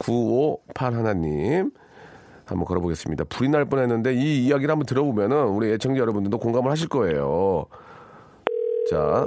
958 0.00 0.94
하나님. 0.94 1.70
한번 2.46 2.66
걸어보겠습니다. 2.66 3.24
불이 3.24 3.48
날 3.48 3.64
뻔했는데 3.64 4.14
이 4.14 4.44
이야기를 4.46 4.70
한번 4.70 4.84
들어보면은 4.86 5.48
우리 5.48 5.72
애청자 5.72 6.00
여러분들도 6.00 6.38
공감을 6.38 6.70
하실 6.70 6.88
거예요. 6.88 7.64
자, 8.90 9.26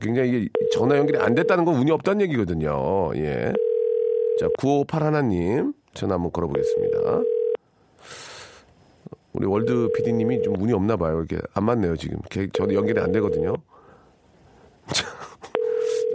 굉장히 0.00 0.30
이게 0.30 0.48
전화 0.72 0.96
연결이 0.96 1.18
안 1.18 1.34
됐다는 1.34 1.64
건 1.64 1.76
운이 1.76 1.90
없다는 1.90 2.22
얘기거든요. 2.22 3.10
예. 3.16 3.52
자, 4.40 4.48
958 4.58 5.02
하나님 5.02 5.74
전화 5.94 6.14
한번 6.14 6.32
걸어보겠습니다. 6.32 7.22
우리 9.34 9.46
월드 9.46 9.90
PD님이 9.96 10.42
좀 10.42 10.60
운이 10.60 10.72
없나 10.72 10.96
봐요. 10.96 11.18
이렇게 11.18 11.38
안 11.54 11.64
맞네요 11.64 11.96
지금. 11.96 12.18
걔- 12.30 12.48
저도 12.52 12.74
연결이 12.74 13.00
안 13.00 13.12
되거든요. 13.12 13.54
자, 14.92 15.06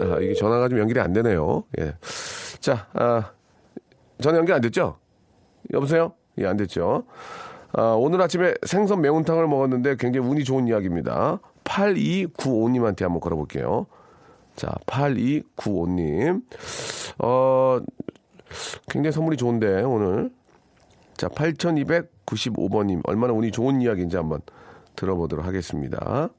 아, 0.00 0.18
이게 0.20 0.34
전화가 0.34 0.68
좀 0.68 0.78
연결이 0.78 1.00
안 1.00 1.12
되네요. 1.12 1.64
예. 1.80 1.94
자, 2.60 2.86
아, 2.94 3.32
전화 4.20 4.38
연결 4.38 4.56
안 4.56 4.60
됐죠? 4.62 4.98
여보세요? 5.72 6.12
예, 6.38 6.46
안 6.46 6.56
됐죠. 6.56 7.04
아, 7.72 7.94
오늘 7.98 8.20
아침에 8.22 8.54
생선 8.64 9.00
매운탕을 9.02 9.46
먹었는데 9.48 9.96
굉장히 9.98 10.26
운이 10.28 10.44
좋은 10.44 10.66
이야기입니다. 10.68 11.40
8295님한테 11.68 13.02
한번 13.02 13.20
걸어볼게요. 13.20 13.86
자, 14.56 14.74
8295님. 14.86 16.42
어, 17.22 17.78
굉장히 18.88 19.12
선물이 19.12 19.36
좋은데, 19.36 19.82
오늘. 19.82 20.30
자, 21.16 21.28
8295번님. 21.28 23.02
얼마나 23.04 23.32
운이 23.34 23.52
좋은 23.52 23.80
이야기인지 23.80 24.16
한번 24.16 24.40
들어보도록 24.96 25.46
하겠습니다. 25.46 26.30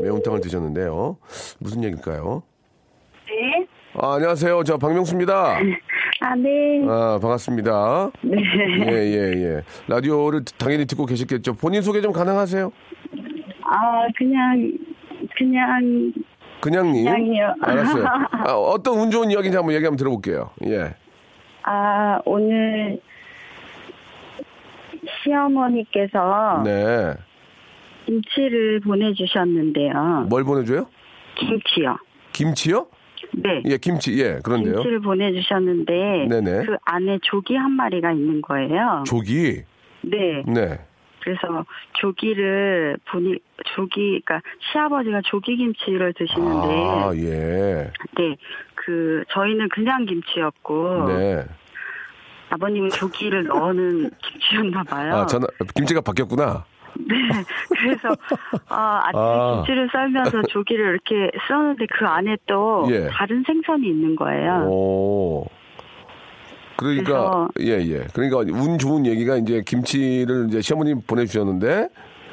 매운탕을 0.00 0.40
드셨는데요. 0.40 1.18
무슨 1.58 1.84
얘기일까요? 1.84 2.42
네. 3.26 3.66
아, 3.94 4.14
안녕하세요. 4.14 4.62
저 4.64 4.78
박명수입니다. 4.78 5.58
아, 6.20 6.34
네. 6.34 6.84
아, 6.88 7.18
반갑습니다. 7.20 8.10
네. 8.22 8.36
예, 8.86 8.92
예, 8.92 9.32
예. 9.36 9.62
라디오를 9.86 10.44
당연히 10.58 10.84
듣고 10.86 11.06
계셨겠죠. 11.06 11.54
본인 11.54 11.80
소개 11.82 12.00
좀 12.00 12.12
가능하세요? 12.12 12.72
아, 13.62 14.06
그냥, 14.16 14.72
그냥, 15.36 16.12
그냥님. 16.60 17.04
그냥이요. 17.04 17.54
알았어요. 17.62 18.04
아, 18.32 18.52
어떤 18.52 18.98
운 18.98 19.10
좋은 19.10 19.30
이야기인지 19.30 19.56
한번 19.56 19.74
얘기 19.74 19.84
한번 19.84 19.96
들어볼게요. 19.96 20.50
예. 20.66 20.94
아, 21.62 22.18
오늘 22.24 23.00
시어머니께서 25.22 26.62
네. 26.64 27.14
김치를 28.06 28.80
보내주셨는데요. 28.80 30.26
뭘 30.28 30.42
보내줘요? 30.42 30.86
김치요. 31.36 31.96
김치요? 32.32 32.86
네. 33.32 33.62
예, 33.66 33.76
김치. 33.76 34.18
예, 34.18 34.38
그런데요. 34.42 34.74
김치를 34.74 35.00
보내주셨는데 35.00 36.26
네네. 36.28 36.66
그 36.66 36.76
안에 36.84 37.18
조기 37.22 37.54
한 37.54 37.72
마리가 37.72 38.12
있는 38.12 38.40
거예요. 38.42 39.04
조기. 39.06 39.62
네. 40.02 40.42
네. 40.46 40.78
그래서 41.20 41.64
조기를 42.00 42.96
보니 43.10 43.38
조기 43.74 44.22
그러니까 44.24 44.40
시아버지가 44.72 45.20
조기 45.26 45.56
김치를 45.56 46.14
드시는데 46.14 46.68
아, 46.68 47.12
예. 47.16 47.90
네. 48.16 48.36
그 48.74 49.24
저희는 49.30 49.68
그냥 49.68 50.06
김치였고 50.06 51.08
네. 51.08 51.44
아버님은 52.50 52.88
조기를 52.90 53.44
넣는 53.44 54.10
김치였나 54.22 54.82
봐요. 54.84 55.14
아, 55.16 55.26
전화, 55.26 55.46
김치가 55.74 56.00
바뀌었구나. 56.00 56.64
네. 57.08 57.16
그래서 57.76 58.08
아, 58.68 59.00
아침에 59.04 59.22
아. 59.22 59.54
김치를 59.64 59.88
썰면서 59.92 60.42
조기를 60.48 60.84
이렇게 60.90 61.30
썼는데 61.46 61.86
그 61.98 62.06
안에 62.06 62.36
또 62.46 62.86
예. 62.90 63.06
다른 63.10 63.44
생선이 63.46 63.86
있는 63.88 64.16
거예요. 64.16 64.66
오. 64.68 65.46
그러니까, 66.76 67.48
예, 67.60 67.78
예. 67.78 68.04
그러니까 68.14 68.38
운 68.38 68.78
좋은 68.78 69.04
얘기가 69.04 69.36
이제 69.36 69.62
김치를 69.66 70.46
이제 70.48 70.60
시어머님 70.60 71.00
보내주셨는데, 71.06 71.88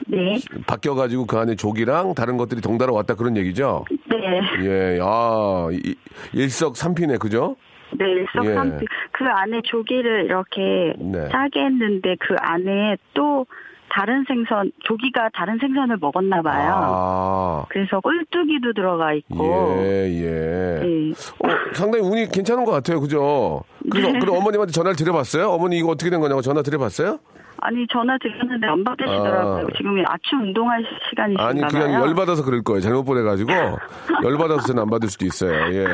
네. 0.08 0.38
바뀌어가지고 0.68 1.26
그 1.26 1.38
안에 1.40 1.56
조기랑 1.56 2.14
다른 2.14 2.38
것들이 2.38 2.62
동달아 2.62 2.94
왔다 2.94 3.16
그런 3.16 3.38
얘기죠? 3.38 3.86
네. 4.08 4.42
예, 4.64 5.00
아, 5.02 5.70
이- 5.72 5.96
일석삼피네, 6.34 7.18
그죠? 7.18 7.56
네, 7.98 8.06
일석삼필. 8.06 8.88
그 9.12 9.26
안에 9.26 9.62
조기를 9.64 10.26
이렇게 10.26 10.94
네. 11.00 11.28
짜게 11.32 11.62
했는데 11.62 12.16
그 12.20 12.36
안에 12.38 12.98
또 13.16 13.48
다른 13.96 14.26
생선, 14.28 14.72
조기가 14.84 15.30
다른 15.34 15.58
생선을 15.58 15.98
먹었나 16.02 16.42
봐요. 16.42 16.74
아, 16.76 17.66
그래서 17.70 18.02
꿀뚜기도 18.02 18.74
들어가 18.74 19.14
있고. 19.14 19.78
예, 19.78 20.12
예. 20.12 20.80
네. 20.86 21.12
어, 21.12 21.74
상당히 21.74 22.04
운이 22.06 22.28
괜찮은 22.28 22.66
것 22.66 22.72
같아요, 22.72 23.00
그죠? 23.00 23.64
그래서, 23.90 24.12
네. 24.12 24.20
어머님한테 24.20 24.74
전화를 24.74 24.98
드려봤어요? 24.98 25.50
어머니 25.50 25.78
이거 25.78 25.92
어떻게 25.92 26.10
된 26.10 26.20
거냐고 26.20 26.42
전화 26.42 26.62
드려봤어요? 26.62 27.20
아니 27.62 27.86
전화 27.92 28.18
드렸는데 28.18 28.68
안 28.68 28.84
받으시더라고요. 28.84 29.68
아. 29.68 29.78
지금 29.78 30.04
아침 30.08 30.42
운동할 30.42 30.84
시간이신가 31.10 31.48
아니. 31.48 31.62
그냥 31.62 31.94
열 31.94 32.14
받아서 32.14 32.44
그럴 32.44 32.62
거예요. 32.64 32.82
잘못 32.82 33.04
보내가지고. 33.04 33.52
열 34.24 34.38
받아서 34.38 34.68
전화 34.68 34.82
안 34.84 34.90
받을 34.90 35.10
수도 35.10 35.26
있어요. 35.26 35.52
예, 35.74 35.86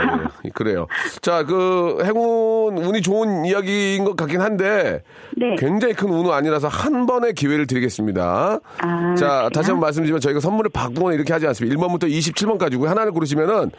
예. 0.45 0.49
그래요. 0.53 0.87
자, 1.21 1.43
그, 1.43 1.99
행운, 2.03 2.77
운이 2.77 3.01
좋은 3.01 3.45
이야기인 3.45 4.03
것 4.05 4.15
같긴 4.15 4.41
한데, 4.41 5.03
네. 5.37 5.55
굉장히 5.57 5.93
큰 5.93 6.09
운은 6.09 6.31
아니라서 6.31 6.67
한 6.67 7.05
번의 7.05 7.33
기회를 7.33 7.67
드리겠습니다. 7.67 8.59
아, 8.79 9.15
자, 9.15 9.27
그래요? 9.27 9.49
다시 9.53 9.71
한번 9.71 9.81
말씀드리면 9.81 10.19
저희가 10.21 10.39
선물을 10.39 10.71
바꾸거나 10.73 11.13
이렇게 11.15 11.33
하지 11.33 11.47
않습니다. 11.47 11.75
1번부터 11.75 12.03
27번까지고 12.09 12.85
하나를 12.85 13.11
고르시면은, 13.11 13.71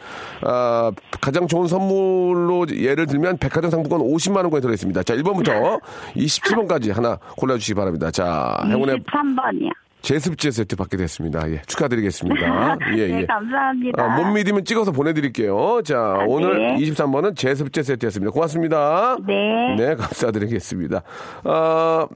아, 0.45 0.91
가장 1.21 1.47
좋은 1.47 1.67
선물로 1.67 2.65
예를 2.73 3.05
들면 3.07 3.37
백화점 3.37 3.69
상품권 3.71 4.01
50만 4.01 4.37
원권이 4.37 4.61
들어있습니다. 4.61 5.03
자, 5.03 5.15
1번부터 5.15 5.79
27번까지 6.15 6.93
하나 6.93 7.17
골라주시기 7.37 7.72
바랍니다. 7.73 8.11
자, 8.11 8.57
행운의 8.65 8.97
23번이요. 8.97 9.71
제습제 10.03 10.51
세트 10.51 10.75
받게 10.75 10.97
됐습니다. 10.97 11.49
예, 11.49 11.61
축하드리겠습니다. 11.65 12.77
예, 12.97 13.07
네, 13.07 13.21
예. 13.21 13.25
감사합니다. 13.25 14.03
아, 14.03 14.17
못 14.17 14.31
믿으면 14.33 14.65
찍어서 14.65 14.91
보내드릴게요. 14.91 15.81
자, 15.83 15.97
아, 15.97 16.25
오늘 16.27 16.75
네. 16.75 16.75
23번은 16.75 17.37
제습제 17.37 17.83
세트였습니다. 17.83 18.31
고맙습니다. 18.31 19.15
네. 19.25 19.75
네, 19.77 19.95
감사드리겠습니다. 19.95 21.03
아, 21.45 22.07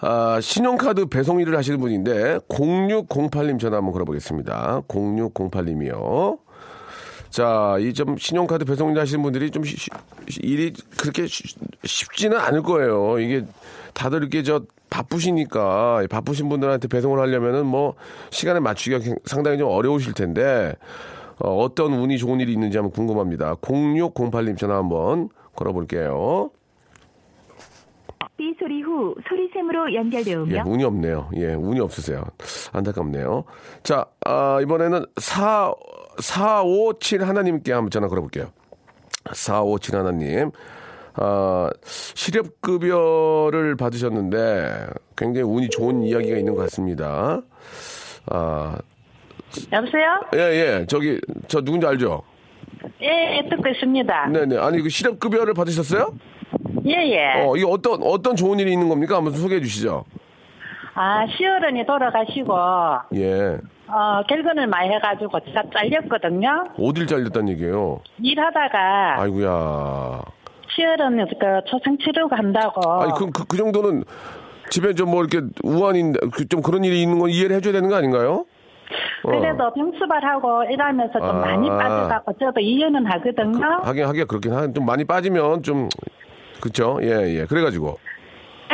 아, 0.00 0.38
신용카드 0.40 1.06
배송 1.06 1.40
일을 1.40 1.56
하시는 1.56 1.78
분인데, 1.78 2.38
0608님 2.48 3.60
전화 3.60 3.76
한번 3.76 3.92
걸어보겠습니다. 3.92 4.82
0608님이요. 4.88 6.43
자, 7.38 7.76
이 7.80 7.92
좀 7.92 8.16
신용카드 8.16 8.64
배송 8.64 8.92
일 8.92 9.00
하시는 9.00 9.20
분들이 9.20 9.50
좀 9.50 9.64
쉬- 9.64 9.76
쉬- 9.76 9.90
일이 10.40 10.72
그렇게 10.96 11.26
쉬- 11.26 11.42
쉽지는 11.82 12.38
않을 12.38 12.62
거예요. 12.62 13.18
이게 13.18 13.44
다들 13.92 14.20
이렇게 14.20 14.44
저 14.44 14.62
바쁘시니까 14.88 16.04
바쁘신 16.08 16.48
분들한테 16.48 16.86
배송을 16.86 17.18
하려면은 17.18 17.66
뭐 17.66 17.94
시간에 18.30 18.60
맞추기가 18.60 19.00
굉- 19.02 19.16
상당히 19.24 19.58
좀 19.58 19.68
어려우실 19.68 20.12
텐데 20.14 20.76
어, 21.40 21.66
떤 21.74 21.92
운이 21.94 22.18
좋은 22.18 22.38
일이 22.38 22.52
있는지 22.52 22.78
한번 22.78 22.92
궁금합니다. 22.92 23.56
0608님 23.56 24.56
전화 24.56 24.76
한번 24.76 25.28
걸어볼게요. 25.56 26.50
삐 28.36 28.54
소리 28.60 28.80
후 28.82 29.12
소리샘으로 29.28 29.92
예, 29.92 29.96
연결되오며 29.96 30.62
운이 30.66 30.84
없네요. 30.84 31.30
예, 31.36 31.54
운이 31.54 31.80
없으세요. 31.80 32.24
안타깝네요. 32.72 33.42
자, 33.82 34.06
아, 34.24 34.60
이번에는 34.62 35.04
4, 35.16 35.72
457 36.18 37.22
하나님께 37.26 37.72
한번 37.72 37.90
전화 37.90 38.08
걸어볼게요. 38.08 38.50
457 39.32 39.96
하나님. 39.96 40.50
아, 41.16 41.70
실업급여를 41.84 43.76
받으셨는데 43.76 44.86
굉장히 45.16 45.48
운이 45.48 45.70
좋은 45.70 46.02
이야기가 46.02 46.36
있는 46.36 46.54
것 46.54 46.62
같습니다. 46.62 47.40
아, 48.26 48.78
여보세요? 49.72 50.20
예, 50.34 50.38
예. 50.38 50.86
저기, 50.86 51.20
저 51.46 51.60
누군지 51.60 51.86
알죠? 51.86 52.22
예, 53.00 53.38
예, 53.38 53.48
듣고 53.48 53.68
있습니다. 53.68 54.26
네네. 54.28 54.58
아니, 54.58 54.82
그 54.82 54.88
실업급여를 54.88 55.54
받으셨어요? 55.54 56.14
예, 56.86 56.92
예. 56.92 57.44
어, 57.44 57.56
이게 57.56 57.64
어떤, 57.68 58.02
어떤 58.02 58.34
좋은 58.36 58.58
일이 58.58 58.72
있는 58.72 58.88
겁니까? 58.88 59.16
한번 59.16 59.34
소개해 59.34 59.60
주시죠. 59.60 60.04
아, 60.94 61.26
시어른이 61.26 61.86
돌아가시고, 61.86 62.56
예. 63.16 63.58
어, 63.86 64.22
결근을 64.28 64.66
많이 64.66 64.90
해가지고 64.94 65.40
제가 65.40 65.62
잘렸거든요. 65.74 66.64
어딜 66.78 67.06
잘렸단 67.06 67.48
얘기예요? 67.50 68.00
일하다가 68.22 69.20
아이고야. 69.20 70.20
시어른 70.74 71.18
그 71.28 71.60
초상 71.66 71.96
치료 71.98 72.28
간다고. 72.28 73.02
아니, 73.02 73.12
그, 73.12 73.30
그, 73.30 73.44
그 73.46 73.56
정도는 73.56 74.04
집에 74.70 74.92
좀 74.94 75.10
뭐 75.10 75.22
이렇게 75.22 75.46
우환인, 75.62 76.14
그, 76.32 76.48
좀 76.48 76.62
그런 76.62 76.82
일이 76.84 77.02
있는 77.02 77.18
건 77.18 77.30
이해를 77.30 77.56
해줘야 77.56 77.72
되는 77.72 77.88
거 77.88 77.96
아닌가요? 77.96 78.46
어. 79.24 79.28
그래도 79.30 79.72
병수발하고 79.74 80.64
일하면서 80.70 81.12
좀 81.18 81.28
아. 81.28 81.32
많이 81.32 81.68
빠져갖고 81.68 82.32
저도 82.38 82.60
이해는 82.60 83.06
하거든요. 83.06 83.66
하긴, 83.82 84.04
하기가 84.06 84.24
그렇긴 84.26 84.52
한, 84.52 84.74
좀 84.74 84.86
많이 84.86 85.04
빠지면 85.04 85.62
좀, 85.62 85.88
그쵸? 86.60 86.98
예, 87.02 87.38
예. 87.40 87.44
그래가지고. 87.44 87.98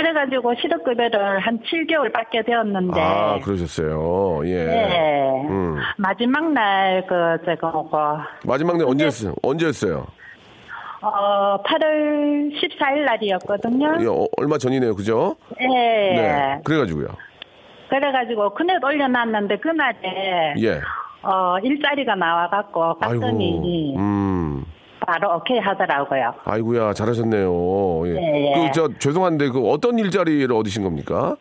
그래가지고 0.00 0.54
실업급여를 0.60 1.40
한 1.40 1.58
7개월 1.60 2.10
받게 2.12 2.42
되었는데. 2.42 3.00
아, 3.00 3.38
그러셨어요. 3.40 4.40
예. 4.46 4.64
네. 4.64 5.46
음. 5.48 5.76
마지막 5.98 6.50
날, 6.52 7.04
그, 7.06 7.44
제가, 7.44 7.70
뭐, 7.70 8.18
마지막 8.46 8.78
날 8.78 8.86
언제였어요? 8.88 9.34
언제였어요? 9.42 10.06
어, 11.02 11.62
8월 11.62 12.52
14일 12.54 13.04
날이었거든요. 13.04 13.96
예, 14.00 14.06
어, 14.06 14.26
얼마 14.38 14.56
전이네요. 14.58 14.94
그죠? 14.94 15.36
예. 15.60 15.66
네. 15.66 16.60
그래가지고요. 16.64 17.08
그래가지고 17.90 18.54
그net 18.54 18.84
올려놨는데 18.84 19.58
그날에 19.58 20.54
예. 20.58 20.80
어 21.22 21.58
일자리가 21.58 22.14
나와갖고 22.14 22.94
갔더니 22.98 23.96
음. 23.96 24.29
바로 25.10 25.36
오케이 25.36 25.58
하더라고요. 25.58 26.34
아이고야, 26.44 26.92
잘하셨네요. 26.92 28.02
예. 28.06 28.12
네. 28.12 28.54
그, 28.54 28.70
저, 28.72 28.88
죄송한데, 28.98 29.48
그, 29.48 29.68
어떤 29.68 29.98
일자리를 29.98 30.54
얻으신 30.54 30.84
겁니까? 30.84 31.36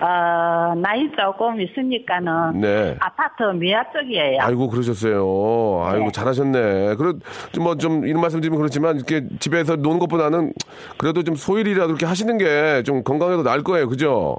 어 0.00 0.74
나이 0.76 1.08
조금 1.16 1.60
있으니까는 1.60 2.60
네. 2.60 2.96
아파트 3.00 3.42
미아 3.56 3.84
쪽이에요. 3.92 4.38
아이고, 4.40 4.68
그러셨어요. 4.68 5.82
아이고, 5.84 6.06
네. 6.06 6.12
잘하셨네. 6.12 6.94
그래, 6.96 7.12
좀 7.52 7.64
뭐, 7.64 7.76
좀, 7.76 8.06
이런 8.06 8.20
말씀 8.20 8.40
드리면 8.40 8.58
그렇지만, 8.58 8.96
이렇게 8.96 9.22
집에서 9.40 9.74
노는 9.74 9.98
것보다는, 9.98 10.52
그래도 10.96 11.24
좀 11.24 11.34
소일이라도 11.34 11.88
이렇게 11.90 12.06
하시는 12.06 12.38
게 12.38 12.82
좀 12.84 13.02
건강에도 13.02 13.42
나을 13.42 13.62
거예요. 13.64 13.88
그죠? 13.88 14.36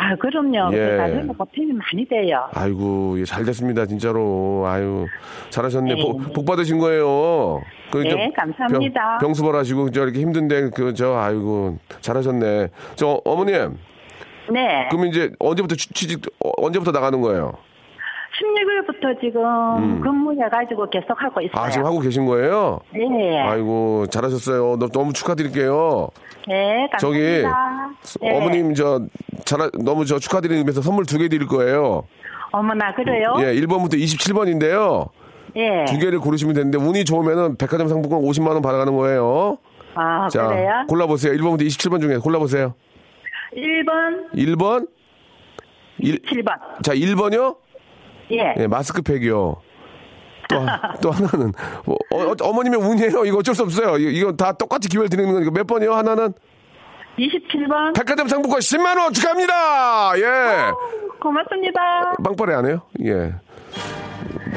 아 0.00 0.14
그럼요. 0.16 0.74
예. 0.74 0.92
예. 0.92 0.96
나중에 0.96 1.22
보탬이 1.26 1.72
많이 1.72 2.04
돼요. 2.08 2.46
아이고, 2.52 3.18
예, 3.20 3.24
잘 3.24 3.44
됐습니다, 3.44 3.86
진짜로. 3.86 4.64
아유, 4.66 5.06
잘하셨네. 5.50 5.94
네. 5.94 6.02
복, 6.02 6.32
복 6.32 6.44
받으신 6.46 6.78
거예요. 6.78 7.60
그, 7.92 7.98
네, 7.98 8.30
감사합니다. 8.36 9.18
병, 9.18 9.34
수벌 9.34 9.54
하시고, 9.56 9.90
저, 9.92 10.02
이렇게 10.02 10.20
힘든데, 10.20 10.70
그, 10.74 10.94
저, 10.94 11.14
아이고, 11.16 11.78
잘하셨네. 12.00 12.68
저, 12.96 13.20
어머님, 13.24 13.76
네. 14.52 14.88
그럼 14.90 15.06
이제 15.06 15.30
언제부터 15.38 15.74
취- 15.76 15.92
취직, 15.94 16.20
어, 16.44 16.50
언제부터 16.58 16.90
나가는 16.90 17.20
거예요? 17.20 17.52
16일부터 18.34 19.20
지금 19.20 20.00
근무해가지고 20.00 20.90
계속 20.90 21.10
하고 21.22 21.40
있어요. 21.40 21.52
음. 21.54 21.64
아, 21.64 21.70
지금 21.70 21.86
하고 21.86 22.00
계신 22.00 22.26
거예요? 22.26 22.80
네. 22.92 23.40
아이고, 23.40 24.06
잘하셨어요. 24.08 24.76
너, 24.80 24.88
너무 24.88 25.12
축하드릴게요. 25.12 26.08
네, 26.48 26.88
저기, 26.98 27.42
감사합니다. 27.42 27.94
네. 28.20 28.36
어머님, 28.36 28.74
저, 28.74 29.00
잘, 29.44 29.70
너무 29.82 30.04
저 30.04 30.18
축하드리는 30.18 30.58
의미에서 30.58 30.82
선물 30.82 31.04
두 31.06 31.18
개 31.18 31.28
드릴 31.28 31.46
거예요. 31.46 32.04
어머나 32.52 32.94
그래요? 32.94 33.34
예, 33.40 33.54
1번부터 33.60 33.94
27번인데요. 33.94 35.08
예. 35.56 35.84
두 35.86 35.98
개를 35.98 36.18
고르시면 36.20 36.54
되는데, 36.54 36.78
운이 36.78 37.04
좋으면은 37.04 37.56
백화점 37.56 37.88
상품권 37.88 38.20
50만원 38.22 38.62
받아가는 38.62 38.94
거예요. 38.96 39.58
아, 39.94 40.28
자, 40.28 40.48
그래요? 40.48 40.84
골라보세요. 40.88 41.32
1번부터 41.34 41.62
27번 41.66 42.00
중에 42.00 42.16
골라보세요. 42.18 42.74
1번, 43.56 44.32
1번? 44.34 44.88
1, 45.98 46.20
7번. 46.22 46.82
자, 46.82 46.92
1번이요? 46.94 47.56
예. 48.32 48.54
예, 48.58 48.66
마스크팩이요. 48.66 49.56
또, 50.48 50.58
하- 50.60 50.94
또 51.00 51.10
하나는, 51.10 51.52
뭐, 51.84 51.96
어, 52.10 52.52
머님의 52.52 52.80
운이에요. 52.80 53.24
이거 53.26 53.38
어쩔 53.38 53.54
수 53.54 53.62
없어요. 53.62 53.96
이거, 53.98 54.10
이거 54.10 54.32
다 54.32 54.52
똑같이 54.52 54.88
기회를 54.88 55.08
드리는 55.08 55.32
거니까 55.32 55.50
몇 55.52 55.66
번이요? 55.66 55.92
하나는? 55.94 56.32
27번. 57.18 57.94
백화점 57.94 58.28
상품권 58.28 58.60
10만원 58.60 59.14
축하합니다! 59.14 60.12
예. 60.18 60.72
고맙습니다. 61.20 61.80
빵빠레 62.24 62.54
안 62.54 62.66
해요? 62.66 62.82
예. 63.04 63.32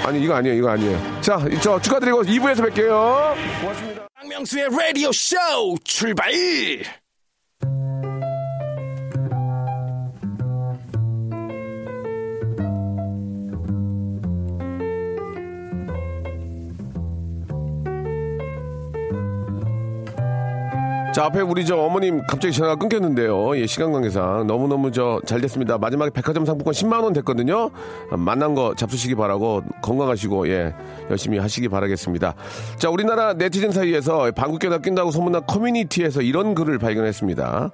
아니, 0.06 0.22
이거 0.24 0.36
아니에요. 0.36 0.56
이거 0.56 0.70
아니에요. 0.70 1.22
자, 1.22 1.40
저 1.62 1.80
축하드리고 1.80 2.24
2부에서 2.24 2.70
뵐게요. 2.70 3.36
고맙습니다. 3.62 4.08
박명수의 4.16 4.70
라디오 4.72 5.12
쇼 5.12 5.36
출발! 5.84 6.32
자, 21.18 21.26
앞에 21.26 21.42
우리 21.42 21.66
저 21.66 21.78
어머님 21.78 22.22
갑자기 22.28 22.54
전화가 22.54 22.76
끊겼는데요. 22.76 23.58
예, 23.58 23.66
시간 23.66 23.92
관계상. 23.92 24.46
너무너무 24.46 24.92
저 24.92 25.20
잘 25.26 25.42
됐습니다. 25.42 25.80
마지막에 25.80 26.12
백화점 26.12 26.46
상품권 26.46 26.76
10만 26.76 27.04
원 27.04 27.12
됐거든요. 27.14 27.72
아, 28.12 28.18
만난 28.18 28.54
거 28.54 28.76
잡수시기 28.76 29.16
바라고 29.16 29.64
건강하시고, 29.82 30.48
예, 30.50 30.76
열심히 31.10 31.40
하시기 31.40 31.70
바라겠습니다. 31.70 32.36
자, 32.78 32.90
우리나라 32.92 33.34
네티즌 33.34 33.72
사이에서 33.72 34.30
방귀깨나 34.30 34.78
낀다고 34.78 35.10
소문난 35.10 35.48
커뮤니티에서 35.48 36.22
이런 36.22 36.54
글을 36.54 36.78
발견했습니다. 36.78 37.72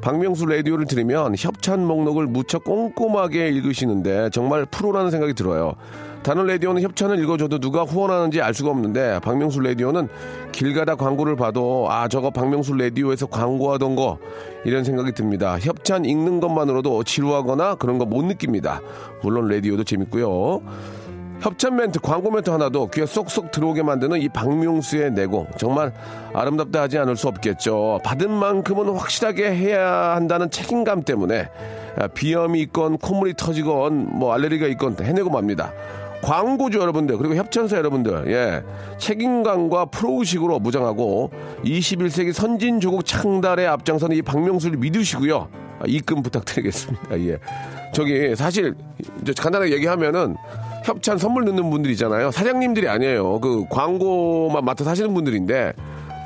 박명수 0.00 0.46
라디오를 0.46 0.86
들으면 0.86 1.34
협찬 1.36 1.86
목록을 1.86 2.28
무척 2.28 2.64
꼼꼼하게 2.64 3.48
읽으시는데 3.48 4.30
정말 4.30 4.64
프로라는 4.64 5.10
생각이 5.10 5.34
들어요. 5.34 5.74
다른 6.22 6.46
라디오는 6.46 6.82
협찬을 6.82 7.18
읽어줘도 7.22 7.58
누가 7.58 7.82
후원하는지 7.82 8.42
알 8.42 8.52
수가 8.52 8.70
없는데 8.70 9.20
박명수 9.22 9.60
라디오는 9.60 10.08
길 10.52 10.74
가다 10.74 10.94
광고를 10.94 11.34
봐도 11.34 11.86
아 11.90 12.08
저거 12.08 12.30
박명수 12.30 12.74
라디오에서 12.74 13.26
광고하던 13.26 13.96
거 13.96 14.18
이런 14.64 14.84
생각이 14.84 15.12
듭니다. 15.12 15.58
협찬 15.58 16.04
읽는 16.04 16.40
것만으로도 16.40 17.04
지루하거나 17.04 17.76
그런 17.76 17.98
거 17.98 18.04
못 18.04 18.24
느낍니다. 18.24 18.80
물론 19.22 19.48
라디오도 19.48 19.84
재밌고요. 19.84 20.60
협찬 21.40 21.76
멘트, 21.76 22.00
광고 22.00 22.30
멘트 22.30 22.50
하나도 22.50 22.88
귀에 22.88 23.06
쏙쏙 23.06 23.50
들어오게 23.50 23.82
만드는 23.82 24.20
이 24.20 24.28
박명수의 24.28 25.12
내공. 25.12 25.46
정말 25.56 25.92
아름답다 26.34 26.82
하지 26.82 26.98
않을 26.98 27.16
수 27.16 27.28
없겠죠. 27.28 28.00
받은 28.04 28.30
만큼은 28.30 28.90
확실하게 28.94 29.54
해야 29.54 30.16
한다는 30.16 30.50
책임감 30.50 31.04
때문에 31.04 31.48
아, 31.98 32.08
비염이 32.08 32.60
있건 32.62 32.98
콧물이 32.98 33.34
터지건 33.38 34.18
뭐 34.18 34.34
알레르기가 34.34 34.66
있건 34.68 34.96
해내고 35.00 35.30
맙니다. 35.30 35.72
광고주 36.22 36.78
여러분들 36.78 37.16
그리고 37.16 37.34
협찬사 37.34 37.76
여러분들 37.76 38.30
예. 38.30 38.62
책임감과 38.98 39.86
프로의식으로 39.86 40.58
무장하고 40.58 41.30
21세기 41.64 42.32
선진조국 42.32 43.04
창달에 43.04 43.66
앞장서는 43.66 44.16
이 44.16 44.22
박명수를 44.22 44.78
믿으시고요. 44.78 45.48
아, 45.80 45.84
입금 45.86 46.22
부탁드리겠습니다. 46.22 47.20
예. 47.20 47.38
저기 47.94 48.36
사실 48.36 48.74
간단하게 49.38 49.72
얘기하면은 49.72 50.36
협찬 50.84 51.18
선물 51.18 51.44
넣는 51.46 51.70
분들 51.70 51.90
있잖아요. 51.92 52.30
사장님들이 52.30 52.88
아니에요. 52.88 53.40
그 53.40 53.64
광고만 53.68 54.64
맡아서 54.64 54.90
하시는 54.90 55.12
분들인데 55.12 55.72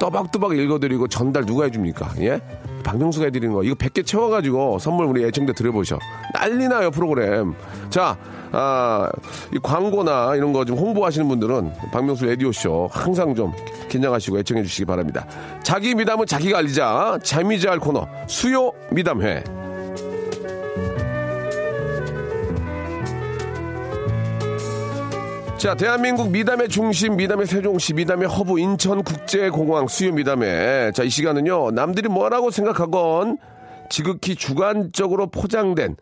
또박또박 0.00 0.56
읽어드리고 0.56 1.08
전달 1.08 1.44
누가 1.46 1.64
해줍니까 1.64 2.10
예 2.20 2.40
박명수가 2.82 3.26
해드리는 3.26 3.54
거 3.54 3.62
이거 3.62 3.74
100개 3.74 4.04
채워가지고 4.04 4.78
선물 4.78 5.06
우리 5.06 5.24
애청자 5.24 5.52
드려보셔 5.52 5.98
난리 6.34 6.68
나요 6.68 6.90
프로그램 6.90 7.54
자 7.90 8.16
아, 8.56 9.08
이 9.52 9.58
광고나 9.60 10.36
이런 10.36 10.52
거 10.52 10.64
좀 10.64 10.78
홍보하시는 10.78 11.26
분들은 11.26 11.72
박명수 11.92 12.24
라디오쇼 12.26 12.88
항상 12.92 13.34
좀 13.34 13.52
긴장하시고 13.88 14.38
애청해 14.38 14.62
주시기 14.62 14.84
바랍니다. 14.84 15.26
자기 15.62 15.94
미담은 15.94 16.24
자기가 16.26 16.58
알리자. 16.58 17.18
자미자알 17.22 17.78
코너. 17.80 18.06
수요 18.28 18.70
미담회. 18.92 19.42
자, 25.64 25.74
대한민국 25.74 26.30
미담의 26.30 26.68
중심, 26.68 27.16
미담의 27.16 27.46
세종시, 27.46 27.94
미담의 27.94 28.28
허브, 28.28 28.58
인천국제공항 28.58 29.88
수요 29.88 30.12
미담회. 30.12 30.92
자, 30.94 31.04
이 31.04 31.08
시간은요, 31.08 31.70
남들이 31.70 32.06
뭐라고 32.10 32.50
생각하건 32.50 33.38
지극히 33.88 34.36
주관적으로 34.36 35.28
포장된 35.28 35.96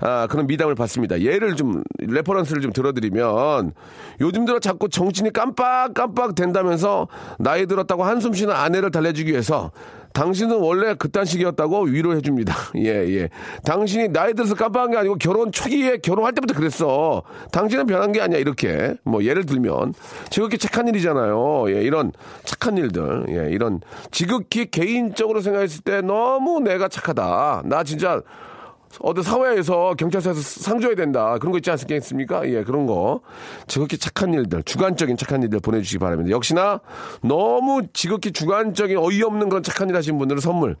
아, 0.00 0.26
그런 0.26 0.48
미담을 0.48 0.74
받습니다. 0.74 1.20
예를 1.20 1.54
좀, 1.54 1.84
reference를 2.00 2.60
좀 2.60 2.72
들어드리면, 2.72 3.74
요즘 4.20 4.44
들어 4.44 4.58
자꾸 4.58 4.88
정신이 4.88 5.32
깜빡깜빡 5.32 6.34
된다면서 6.34 7.06
나이 7.38 7.66
들었다고 7.66 8.02
한숨 8.02 8.32
쉬는 8.32 8.52
아내를 8.52 8.90
달래주기 8.90 9.30
위해서 9.30 9.70
당신은 10.16 10.56
원래 10.56 10.94
그딴 10.94 11.26
식이었다고 11.26 11.82
위로해 11.82 12.22
줍니다. 12.22 12.54
예, 12.76 12.86
예. 12.86 13.28
당신이 13.64 14.08
나이 14.08 14.32
들어서 14.32 14.54
깜빡한 14.54 14.90
게 14.92 14.96
아니고 14.96 15.16
결혼 15.16 15.52
초기에 15.52 15.98
결혼할 15.98 16.32
때부터 16.32 16.54
그랬어. 16.54 17.22
당신은 17.52 17.84
변한 17.84 18.12
게 18.12 18.22
아니야. 18.22 18.38
이렇게. 18.38 18.94
뭐 19.04 19.22
예를 19.22 19.44
들면. 19.44 19.92
지극히 20.30 20.56
착한 20.56 20.88
일이잖아요. 20.88 21.66
예, 21.68 21.82
이런 21.82 22.12
착한 22.44 22.78
일들. 22.78 23.26
예, 23.28 23.52
이런 23.52 23.82
지극히 24.10 24.70
개인적으로 24.70 25.42
생각했을 25.42 25.82
때 25.82 26.00
너무 26.00 26.60
내가 26.60 26.88
착하다. 26.88 27.64
나 27.66 27.84
진짜 27.84 28.22
어디 29.00 29.22
사회에서 29.22 29.94
경찰서에서 29.94 30.40
상 30.40 30.80
줘야 30.80 30.94
된다. 30.94 31.36
그런 31.38 31.52
거 31.52 31.58
있지 31.58 31.70
않겠습니까? 31.70 32.48
예, 32.48 32.64
그런 32.64 32.86
거. 32.86 33.20
지극히 33.66 33.98
착한 33.98 34.32
일들, 34.34 34.62
주관적인 34.62 35.16
착한 35.16 35.42
일들 35.42 35.60
보내주시기 35.60 35.98
바랍니다. 35.98 36.30
역시나 36.30 36.80
너무 37.22 37.82
지극히 37.92 38.32
주관적인 38.32 38.96
어이없는 38.96 39.48
그런 39.48 39.62
착한 39.62 39.88
일 39.88 39.96
하신 39.96 40.18
분들은 40.18 40.40
선물. 40.40 40.76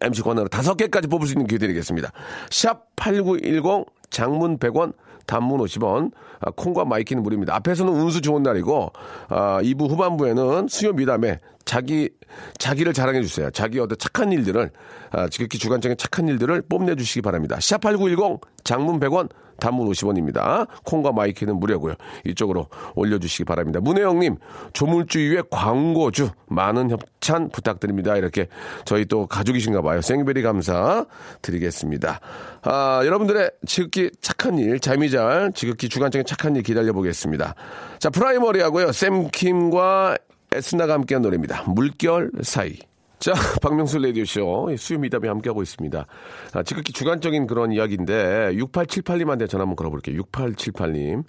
MC 0.00 0.22
권한으로 0.22 0.48
다섯 0.48 0.76
개까지 0.76 1.08
뽑을 1.08 1.26
수 1.26 1.34
있는 1.34 1.46
기회 1.46 1.58
드리겠습니다. 1.58 2.10
샵 2.50 2.86
8910 2.96 3.86
장문 4.10 4.58
100원 4.58 4.94
단문 5.26 5.60
50원 5.60 6.12
아, 6.40 6.50
콩과 6.50 6.84
my 6.84 6.95
K는 6.95 7.22
무료입니다. 7.22 7.54
앞에서는 7.56 7.92
운수 7.92 8.20
좋은 8.20 8.42
날이고 8.42 8.92
아, 9.28 9.60
2부 9.62 9.90
후반부에는 9.90 10.68
수요 10.68 10.92
미담에 10.92 11.40
자기 11.64 12.10
자기를 12.58 12.92
자랑해 12.92 13.22
주세요. 13.22 13.50
자기 13.50 13.80
어떤 13.80 13.96
착한 13.98 14.32
일들을 14.32 14.70
아, 15.12 15.28
지극히 15.28 15.58
주관적인 15.58 15.96
착한 15.96 16.28
일들을 16.28 16.62
뽐내 16.62 16.96
주시기 16.96 17.22
바랍니다. 17.22 17.56
샵8910 17.56 18.40
장문 18.64 19.00
100원 19.00 19.28
단문 19.60 19.88
50원입니다. 19.88 20.66
콩과 20.84 21.12
my 21.12 21.25
K는 21.25 21.58
무료고요. 21.58 21.94
이쪽으로 22.24 22.68
올려주시기 22.94 23.44
바랍니다. 23.44 23.80
문혜영님 23.80 24.36
조물주 24.72 25.18
위의 25.18 25.44
광고주 25.50 26.30
많은 26.46 26.90
협찬 26.90 27.50
부탁드립니다. 27.50 28.16
이렇게 28.16 28.48
저희 28.84 29.04
또 29.04 29.26
가족이신가 29.26 29.82
봐요. 29.82 30.00
생베리 30.00 30.42
감사 30.42 31.06
드리겠습니다. 31.42 32.20
아, 32.62 33.00
여러분들의 33.04 33.50
지극히 33.66 34.10
착한 34.20 34.58
일, 34.58 34.80
잠이 34.80 35.10
잘 35.10 35.52
지극히 35.54 35.88
주관적인 35.88 36.26
착한 36.26 36.56
일 36.56 36.62
기다려 36.62 36.92
보겠습니다. 36.92 37.54
자, 37.98 38.10
프라이머리하고요. 38.10 38.92
샘킴과 38.92 40.18
에스나가 40.52 40.94
함께한 40.94 41.22
노래입니다. 41.22 41.64
물결 41.66 42.30
사이. 42.42 42.78
자, 43.24 43.32
박명수 43.62 44.00
라디오쇼 44.00 44.76
수요 44.76 44.98
미담이 44.98 45.28
함께하고 45.28 45.62
있습니다. 45.62 46.06
아, 46.52 46.62
지극히 46.62 46.92
주관적인 46.92 47.46
그런 47.46 47.72
이야기인데 47.72 48.52
6878님한테 48.52 49.48
전화 49.48 49.62
한번 49.62 49.76
걸어볼게요. 49.76 50.20
6878님. 50.20 51.24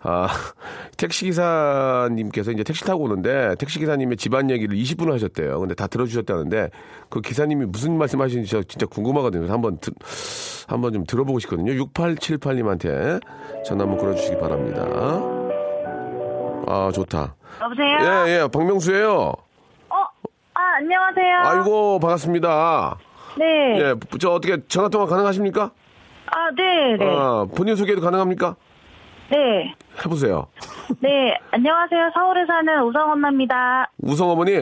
아, 0.00 0.28
택시기사님께서 0.96 2.52
이제 2.52 2.62
택시 2.64 2.84
타고 2.84 3.04
오는데 3.04 3.54
택시기사님의 3.58 4.16
집안 4.16 4.50
얘기를 4.50 4.74
20분을 4.78 5.12
하셨대요. 5.12 5.60
근데 5.60 5.74
다 5.74 5.86
들어주셨다는데 5.86 6.70
그 7.10 7.20
기사님이 7.20 7.66
무슨 7.66 7.98
말씀 7.98 8.22
하시는지 8.22 8.50
저 8.50 8.62
진짜 8.62 8.86
궁금하거든요. 8.86 9.52
한번, 9.52 9.76
드- 9.76 9.92
한번 10.68 10.94
좀 10.94 11.04
들어보고 11.04 11.38
싶거든요. 11.40 11.70
6878님한테 11.84 13.20
전화 13.62 13.82
한번 13.84 13.98
걸어주시기 13.98 14.38
바랍니다. 14.38 14.86
아, 16.66 16.90
좋다. 16.94 17.36
여보세요? 17.60 18.26
예, 18.26 18.42
예, 18.42 18.48
박명수예요 18.50 19.45
안녕하세요. 20.78 21.38
아이고, 21.38 21.98
반갑습니다. 22.00 22.98
네. 23.38 23.80
예, 23.80 23.94
저 24.20 24.32
어떻게 24.32 24.58
전화 24.68 24.90
통화 24.90 25.06
가능하십니까? 25.06 25.70
아, 26.26 26.50
네, 26.54 26.96
네. 26.98 27.16
아, 27.16 27.46
본인 27.56 27.76
소개도 27.76 28.02
가능합니까? 28.02 28.56
네. 29.30 29.74
해보세요. 30.04 30.48
네. 31.00 31.34
안녕하세요. 31.50 32.10
서울에 32.12 32.44
사는 32.44 32.82
우성 32.82 33.10
엄마입니다. 33.10 33.90
우성 34.02 34.28
어머니, 34.28 34.52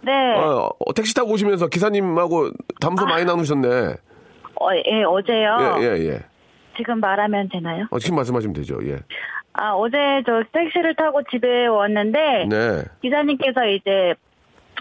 네. 0.00 0.34
어, 0.36 0.70
어, 0.76 0.92
택시 0.92 1.14
타고 1.14 1.30
오시면서 1.30 1.68
기사님하고 1.68 2.50
담소 2.80 3.06
많이 3.06 3.24
나누셨네. 3.24 3.68
어, 4.60 4.66
예, 4.74 5.04
어제요. 5.04 5.76
예, 5.78 5.82
예, 5.82 6.06
예. 6.08 6.20
지금 6.76 6.98
말하면 6.98 7.48
되나요? 7.52 7.86
어, 7.92 8.00
지금 8.00 8.16
말씀하시면 8.16 8.54
되죠. 8.54 8.80
예. 8.88 8.98
아, 9.52 9.70
어제 9.74 9.96
저 10.26 10.42
택시를 10.52 10.96
타고 10.96 11.22
집에 11.30 11.66
왔는데 11.66 12.46
네. 12.50 12.82
기사님께서 13.02 13.66
이제 13.66 14.14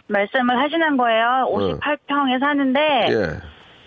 말씀을 0.08 0.58
하시는 0.60 0.98
거예요. 0.98 1.48
58평에 1.52 2.40
사는데 2.40 2.80
예. 3.10 3.40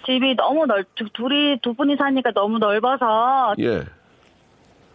집이 0.07 0.37
너무 0.37 0.66
넓 0.66 0.87
두- 0.94 1.09
둘이 1.12 1.59
두 1.62 1.74
분이 1.74 1.96
사니까 1.96 2.31
너무 2.35 2.59
넓어서 2.59 3.55
예. 3.59 3.83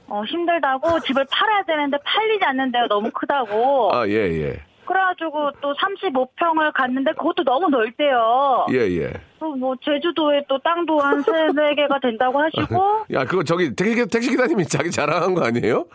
어, 0.08 0.24
힘들다고 0.26 1.00
집을 1.02 1.26
팔아야 1.32 1.64
되는데 1.64 1.98
팔리지 2.04 2.44
않는데요. 2.44 2.88
너무 2.88 3.12
크다고. 3.12 3.94
아, 3.94 4.08
예, 4.08 4.14
예. 4.14 4.60
그래가지고 4.86 5.52
또 5.62 5.74
35평을 5.76 6.74
갔는데 6.74 7.12
그것도 7.14 7.44
너무 7.46 7.70
넓대요. 7.70 8.66
예, 8.72 8.78
예. 8.98 9.14
또 9.40 9.56
뭐 9.56 9.76
제주도에 9.84 10.44
또 10.50 10.60
땅도 10.60 11.00
한 11.00 11.22
세네 11.22 11.76
개가 11.76 12.00
된다고 12.00 12.42
하시고. 12.42 13.06
야, 13.14 13.24
그거 13.26 13.44
저기 13.44 13.74
택시, 13.76 14.06
택시 14.08 14.30
기사님이 14.32 14.66
자기 14.66 14.92
자랑한 14.92 15.34
거 15.34 15.46
아니에요? 15.46 15.86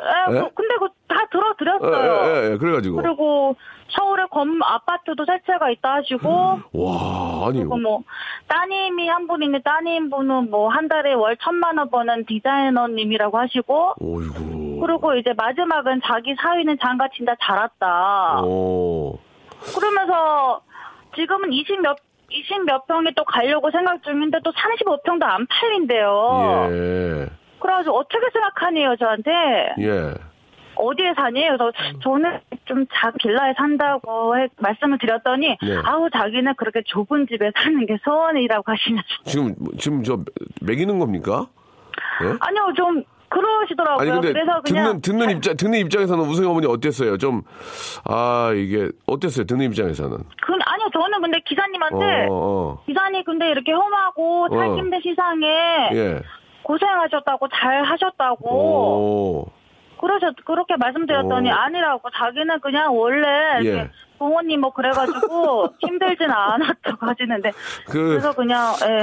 에, 0.00 0.34
예? 0.34 0.40
뭐, 0.40 0.50
근데 0.54 0.74
그거 0.74 0.88
다 1.08 1.16
예, 1.22 1.26
들어드렸어요. 1.30 2.24
예, 2.48 2.52
예. 2.52 2.56
그래가지고. 2.56 2.96
그리고 2.96 3.56
서울에 3.90 4.24
건 4.30 4.58
아파트도 4.62 5.24
세 5.24 5.38
채가 5.46 5.70
있다 5.70 5.94
하시고. 5.94 6.28
와, 6.72 7.46
아니. 7.48 7.58
그리고 7.58 7.76
뭐 7.78 8.02
따님이 8.48 9.08
한 9.08 9.26
분 9.26 9.42
있는데 9.42 9.62
따님 9.62 10.10
분은 10.10 10.50
뭐 10.50 10.68
한 10.70 10.88
달에 10.88 11.12
월 11.14 11.36
천만 11.42 11.78
원 11.78 11.90
버는 11.90 12.24
디자이너님이라고 12.26 13.38
하시고. 13.38 13.94
오이고. 13.98 14.80
그리고 14.80 15.14
이제 15.14 15.32
마지막은 15.36 16.00
자기 16.04 16.34
사위는 16.40 16.78
장가 16.80 17.08
잘 17.42 17.58
왔다. 17.58 18.40
오. 18.42 19.18
그러면서 19.74 20.60
지금은 21.14 21.52
20 21.52 21.82
몇, 21.82 21.96
20 22.30 22.64
몇 22.64 22.86
평이 22.86 23.12
또 23.14 23.24
가려고 23.24 23.70
생각 23.70 24.02
중인데 24.02 24.38
또 24.44 24.52
35평도 24.52 25.22
안 25.22 25.46
팔린대요. 25.46 26.68
예. 26.70 27.26
그래가지고 27.60 27.96
어떻게 27.98 28.20
생각하니요, 28.32 28.96
저한테? 28.96 29.30
예. 29.80 30.14
어디에 30.80 31.14
사니? 31.14 31.40
그래서 31.46 31.70
저는 32.02 32.40
좀 32.64 32.86
작은 32.92 33.18
빌라에 33.18 33.52
산다고 33.56 34.36
해- 34.38 34.48
말씀을 34.58 34.98
드렸더니, 34.98 35.56
네. 35.62 35.76
아우, 35.84 36.08
자기는 36.10 36.54
그렇게 36.56 36.82
좁은 36.86 37.26
집에 37.28 37.50
사는 37.56 37.86
게 37.86 37.96
소원이라고 38.04 38.62
하시면서. 38.66 39.08
지금, 39.24 39.54
지금 39.78 40.02
저, 40.02 40.18
매기는 40.62 40.98
겁니까? 40.98 41.46
예? 42.22 42.26
아니요, 42.40 42.72
좀, 42.76 43.02
그러시더라고요. 43.28 44.00
아니 44.00 44.10
근데 44.10 44.32
그래서 44.32 44.60
그냥. 44.62 45.00
듣는 45.00 45.18
듣는 45.20 45.36
입장 45.36 45.56
듣는 45.56 45.78
입장에서는 45.78 46.24
우승 46.24 46.50
어머니 46.50 46.66
어땠어요? 46.66 47.16
좀 47.16 47.42
아 48.04 48.50
이게 48.56 48.88
어땠어요? 49.06 49.46
듣는 49.46 49.66
입장에서는 49.66 50.16
그, 50.42 50.52
아니요, 50.64 50.88
저는 50.92 51.20
근데 51.20 51.38
기사님한테, 51.46 52.26
어, 52.28 52.32
어. 52.32 52.82
기사님 52.86 53.22
근데 53.22 53.48
이렇게 53.50 53.70
험하고 53.70 54.46
어. 54.46 54.48
살기 54.50 54.78
힘든 54.80 55.00
시상에 55.00 55.46
예. 55.92 56.20
고생하셨다고 56.64 57.46
잘 57.54 57.84
하셨다고. 57.84 58.48
오. 58.52 59.46
그러셨 60.00 60.34
그렇게 60.44 60.76
말씀드렸더니 60.76 61.50
어. 61.50 61.54
아니라고 61.54 62.08
자기는 62.10 62.60
그냥 62.60 62.96
원래 62.96 63.26
예. 63.64 63.90
부모님 64.20 64.60
뭐 64.60 64.72
그래가지고 64.72 65.68
힘들진 65.80 66.30
않았다고 66.30 67.06
하시는데 67.06 67.52
그, 67.86 67.92
그래서 67.92 68.32
그냥 68.34 68.74
예. 68.84 69.02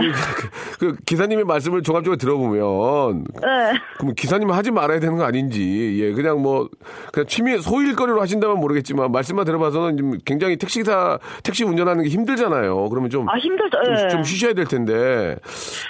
그, 0.80 0.80
그 0.80 0.96
기사님의 1.06 1.44
말씀을 1.46 1.82
종합적으로 1.82 2.18
들어보면 2.18 3.26
예. 3.44 3.80
그럼 3.98 4.14
기사님은 4.16 4.54
하지 4.54 4.70
말아야 4.70 5.00
되는 5.00 5.18
거 5.18 5.24
아닌지 5.24 5.98
예 6.02 6.14
그냥 6.14 6.42
뭐 6.42 6.70
그냥 7.12 7.26
취미 7.26 7.58
소일거리로 7.60 8.22
하신다면 8.22 8.60
모르겠지만 8.60 9.12
말씀만 9.12 9.44
들어봐서는 9.46 9.98
좀 9.98 10.18
굉장히 10.24 10.56
택시사 10.58 11.18
택시 11.44 11.64
운전하는 11.64 12.04
게 12.04 12.10
힘들잖아요. 12.10 12.88
그러면 12.90 13.10
좀 13.10 13.28
아 13.28 13.38
힘들죠. 13.38 13.84
좀, 13.84 13.94
예. 13.96 14.08
좀 14.10 14.24
쉬셔야 14.24 14.54
될 14.54 14.66
텐데 14.66 15.36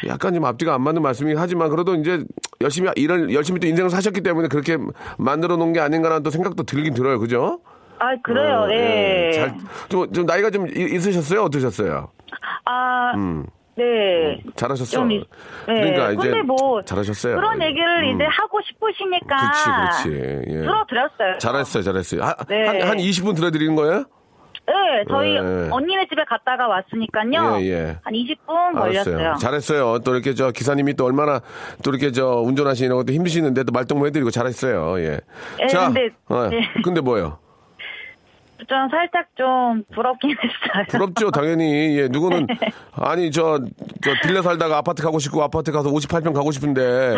약간 0.07 0.33
좀 0.33 0.45
앞뒤가 0.45 0.73
안 0.73 0.81
맞는 0.81 1.01
말씀이긴 1.01 1.37
하지만 1.37 1.69
그래도 1.69 1.95
이제 1.95 2.23
열심히 2.61 2.89
일을 2.95 3.33
열심히 3.33 3.59
또 3.59 3.67
인생을 3.67 3.89
사셨기 3.89 4.21
때문에 4.21 4.47
그렇게 4.47 4.77
만들어 5.17 5.57
놓은 5.57 5.73
게 5.73 5.81
아닌가라는 5.81 6.23
또 6.23 6.29
생각도 6.29 6.63
들긴 6.63 6.93
들어요. 6.93 7.19
그죠? 7.19 7.59
아 7.99 8.15
그래요. 8.23 8.65
어, 8.67 8.71
예. 8.71 9.31
잘, 9.33 9.55
좀, 9.89 10.11
좀 10.13 10.25
나이가 10.25 10.49
좀 10.49 10.67
이- 10.67 10.95
있으셨어요? 10.95 11.43
어떠셨어요? 11.43 12.09
아 12.65 13.13
음. 13.15 13.45
네. 13.75 14.41
잘하셨어. 14.55 14.91
좀 14.91 15.11
있- 15.11 15.23
네. 15.67 15.73
그러니까 15.75 16.11
이제 16.11 16.29
근데 16.29 16.41
뭐 16.41 16.81
잘하셨어요. 16.83 17.35
그런 17.35 17.61
얘기를 17.61 18.03
음. 18.09 18.15
이제 18.15 18.23
하고 18.25 18.59
싶으시니까 18.61 19.35
그렇지, 19.35 20.09
그렇지. 20.09 20.43
예. 20.49 20.61
들어드렸어요. 20.61 21.37
잘했어요, 21.39 21.83
잘했어요. 21.83 22.21
한, 22.23 22.33
네. 22.47 22.65
한, 22.67 22.81
한 22.89 22.97
20분 22.97 23.35
들어드리는 23.35 23.75
거예요? 23.75 24.05
네, 24.69 24.73
저희 25.07 25.35
예. 25.35 25.69
언니네 25.71 26.07
집에 26.09 26.25
갔다가 26.27 26.67
왔으니까요. 26.67 27.61
예, 27.61 27.69
예. 27.69 27.97
한 28.03 28.13
20분 28.13 28.73
걸렸어요. 28.77 29.15
알았어요. 29.17 29.35
잘했어요. 29.39 29.99
또 29.99 30.13
이렇게 30.13 30.33
저 30.33 30.51
기사님이 30.51 30.95
또 30.95 31.05
얼마나 31.05 31.39
또 31.83 31.91
이렇게 31.91 32.11
저 32.11 32.41
운전하시는 32.41 32.93
것도 32.93 33.13
힘드시는데 33.13 33.63
또 33.63 33.71
말동무 33.71 34.07
해드리고 34.07 34.29
잘했어요. 34.29 34.99
예. 34.99 35.19
예, 35.61 35.67
근데- 35.67 36.09
어, 36.27 36.49
네. 36.49 36.59
근데 36.83 36.99
뭐요? 36.99 37.37
좀 38.67 38.77
살짝 38.89 39.25
좀 39.35 39.83
부럽긴 39.93 40.31
했어요. 40.73 40.85
부럽죠, 40.89 41.31
당연히. 41.31 41.97
예, 41.99 42.07
누구는, 42.07 42.47
아니, 42.93 43.29
저, 43.31 43.59
저, 44.03 44.11
빌려 44.23 44.41
살다가 44.41 44.77
아파트 44.77 45.03
가고 45.03 45.19
싶고, 45.19 45.43
아파트 45.43 45.71
가서 45.71 45.89
58평 45.91 46.33
가고 46.33 46.51
싶은데, 46.51 47.15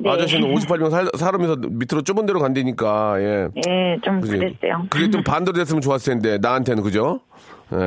네. 0.00 0.10
아저씨는 0.10 0.48
58평 0.54 0.90
살, 0.90 1.08
살으면서 1.16 1.56
밑으로 1.56 2.02
좁은 2.02 2.26
데로 2.26 2.40
간다니까, 2.40 3.14
예. 3.20 3.48
예, 3.68 3.98
좀 4.02 4.20
그지? 4.20 4.36
그랬어요. 4.38 4.86
그게 4.90 5.08
좀 5.10 5.22
반대로 5.22 5.56
됐으면 5.56 5.80
좋았을 5.80 6.14
텐데, 6.14 6.38
나한테는, 6.40 6.82
그죠? 6.82 7.20
예. 7.72 7.78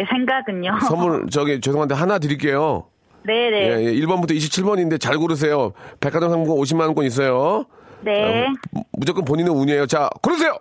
예, 0.00 0.04
생각은요. 0.08 0.78
선물, 0.88 1.26
저기, 1.30 1.60
죄송한데, 1.60 1.94
하나 1.94 2.18
드릴게요. 2.18 2.84
네네. 3.24 3.56
예, 3.56 3.84
예, 3.86 3.92
1번부터 4.02 4.30
27번인데, 4.30 5.00
잘 5.00 5.18
고르세요. 5.18 5.72
백화점 6.00 6.30
상품권 6.30 6.62
50만원권 6.62 7.04
있어요. 7.06 7.64
네. 8.02 8.46
무- 8.70 8.84
무조건 8.92 9.24
본인의 9.24 9.52
운이에요. 9.52 9.86
자, 9.86 10.08
고르세요! 10.22 10.52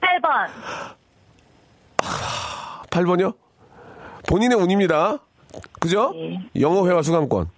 8번. 0.00 0.48
8번이요? 2.90 3.34
본인의 4.28 4.58
운입니다. 4.58 5.18
그죠? 5.80 6.12
네. 6.14 6.38
영어 6.60 6.86
회화 6.88 7.02
수강권. 7.02 7.48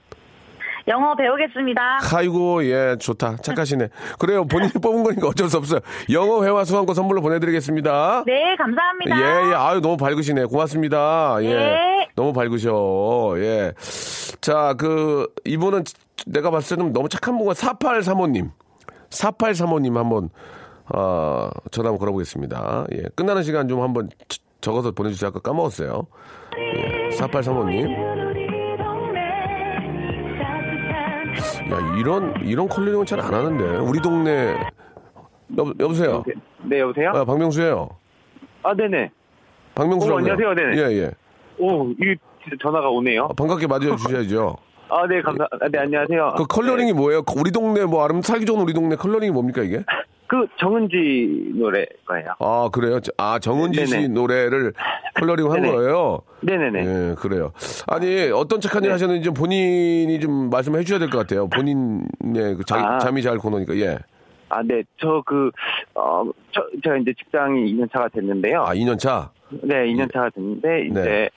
영어 0.88 1.14
배우겠습니다. 1.14 2.00
아이고, 2.12 2.64
예, 2.64 2.96
좋다. 2.98 3.36
착하시네. 3.36 3.88
그래요. 4.18 4.44
본인이 4.44 4.72
뽑은 4.82 5.04
거니까 5.04 5.28
어쩔 5.28 5.48
수 5.48 5.56
없어요. 5.58 5.80
영어 6.10 6.44
회화 6.44 6.64
수강권 6.64 6.94
선물로 6.94 7.20
보내드리겠습니다. 7.22 8.24
네, 8.26 8.56
감사합니다. 8.56 9.16
예, 9.16 9.50
예. 9.50 9.54
아유, 9.54 9.80
너무 9.80 9.96
밝으시네. 9.96 10.46
고맙습니다. 10.46 11.36
예. 11.42 11.54
네. 11.54 12.08
너무 12.16 12.32
밝으셔. 12.32 13.34
예. 13.36 13.72
자, 14.40 14.74
그, 14.76 15.32
이분은 15.44 15.84
내가 16.26 16.50
봤을 16.50 16.76
때는 16.76 16.92
너무 16.92 17.08
착한 17.08 17.38
분과 17.38 17.52
4835님. 17.52 18.50
4835님 19.10 19.94
한번, 19.94 20.30
어, 20.94 21.48
전화 21.70 21.88
한번 21.88 21.98
걸어보겠습니다. 21.98 22.86
예. 22.92 23.02
끝나는 23.14 23.42
시간 23.42 23.68
좀 23.68 23.80
한번 23.82 24.10
저- 24.28 24.38
적어서 24.60 24.90
보내주세요. 24.92 25.28
아까 25.28 25.40
까먹었어요. 25.40 26.06
예. 26.58 27.08
4835님. 27.16 27.90
야, 31.72 31.96
이런, 31.98 32.34
이런 32.44 32.68
컬러링은 32.68 33.06
잘 33.06 33.20
안 33.20 33.32
하는데. 33.32 33.64
우리 33.78 34.00
동네. 34.00 34.54
여, 35.58 35.72
여보세요? 35.80 36.22
네, 36.64 36.80
여보세요? 36.80 37.10
아, 37.10 37.24
박명수예요 37.24 37.88
아, 38.62 38.74
네네. 38.74 39.10
박명수라고요. 39.74 40.14
어, 40.14 40.18
안녕하세요. 40.34 40.54
네네. 40.54 40.76
예, 40.82 41.02
예. 41.02 41.10
오, 41.58 41.86
이 41.90 42.14
전화가 42.60 42.88
오네요. 42.88 43.24
아, 43.24 43.28
반갑게 43.36 43.66
맞이해 43.66 43.96
주셔야죠. 43.96 44.56
아, 44.88 45.06
네, 45.06 45.20
감사. 45.22 45.44
아, 45.44 45.68
네, 45.70 45.78
안녕하세요. 45.78 46.34
그 46.36 46.46
컬러링이 46.46 46.92
뭐예요? 46.92 47.22
우리 47.36 47.50
동네 47.50 47.84
뭐 47.84 48.04
아니면 48.04 48.22
살기 48.22 48.44
좋은 48.44 48.60
우리 48.60 48.72
동네 48.74 48.94
컬러링이 48.96 49.32
뭡니까 49.32 49.62
이게? 49.62 49.82
그 50.32 50.46
정은지 50.56 51.50
노래 51.56 51.84
거예요. 52.06 52.28
아 52.38 52.70
그래요? 52.72 53.00
아 53.18 53.38
정은지 53.38 53.84
씨 53.84 53.92
네네. 53.96 54.08
노래를 54.08 54.72
컬러링 55.16 55.52
한. 55.52 55.60
거예요? 55.60 56.22
네네네. 56.40 56.80
예, 57.10 57.14
그래요. 57.16 57.52
아니 57.86 58.30
어떤 58.30 58.58
착한 58.58 58.82
일 58.82 58.88
네. 58.88 58.92
하셨는지 58.92 59.24
좀 59.26 59.34
본인이 59.34 60.18
좀 60.20 60.48
말씀해 60.48 60.84
주셔야 60.84 60.98
될 60.98 61.10
것 61.10 61.18
같아요. 61.18 61.48
본인의 61.48 62.56
그 62.56 62.64
자, 62.66 62.76
아. 62.78 62.98
자미자알 62.98 63.36
코너니까 63.36 63.76
예. 63.76 63.98
아, 64.48 64.62
네, 64.62 64.82
저 64.98 65.22
그, 65.24 65.50
어, 65.94 66.24
저, 66.50 66.62
제가 66.84 66.96
이제 66.98 67.12
직장이 67.18 67.72
2년 67.74 67.90
차가 67.90 68.08
됐는데요. 68.08 68.62
아 68.62 68.74
2년 68.74 68.98
차. 68.98 69.30
네, 69.62 69.86
2년 69.86 70.12
차가 70.12 70.28
됐는데, 70.30 70.86
이제 70.90 71.00
네. 71.02 71.30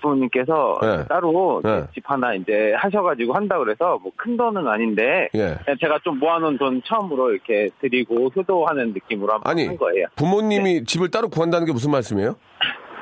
부모님께서 0.00 0.78
네. 0.82 1.04
따로 1.08 1.60
네. 1.64 1.84
집 1.94 2.02
하나 2.10 2.34
이제 2.34 2.72
하셔가지고 2.76 3.34
한다 3.34 3.58
그래서 3.58 3.98
뭐 4.02 4.12
큰 4.18 4.36
돈은 4.36 4.66
아닌데, 4.66 5.28
예. 5.34 5.56
제가 5.80 6.00
좀 6.02 6.18
모아놓은 6.18 6.58
돈 6.58 6.82
처음으로 6.84 7.30
이렇게 7.30 7.68
드리고 7.80 8.30
효도하는 8.34 8.92
느낌으로 8.92 9.34
한번 9.34 9.50
아니 9.50 9.66
한 9.66 9.76
거예요. 9.76 10.06
부모님이 10.16 10.84
집을 10.84 11.10
따로 11.10 11.28
구한다는 11.28 11.66
게 11.66 11.72
무슨 11.72 11.90
말씀이에요? 11.92 12.34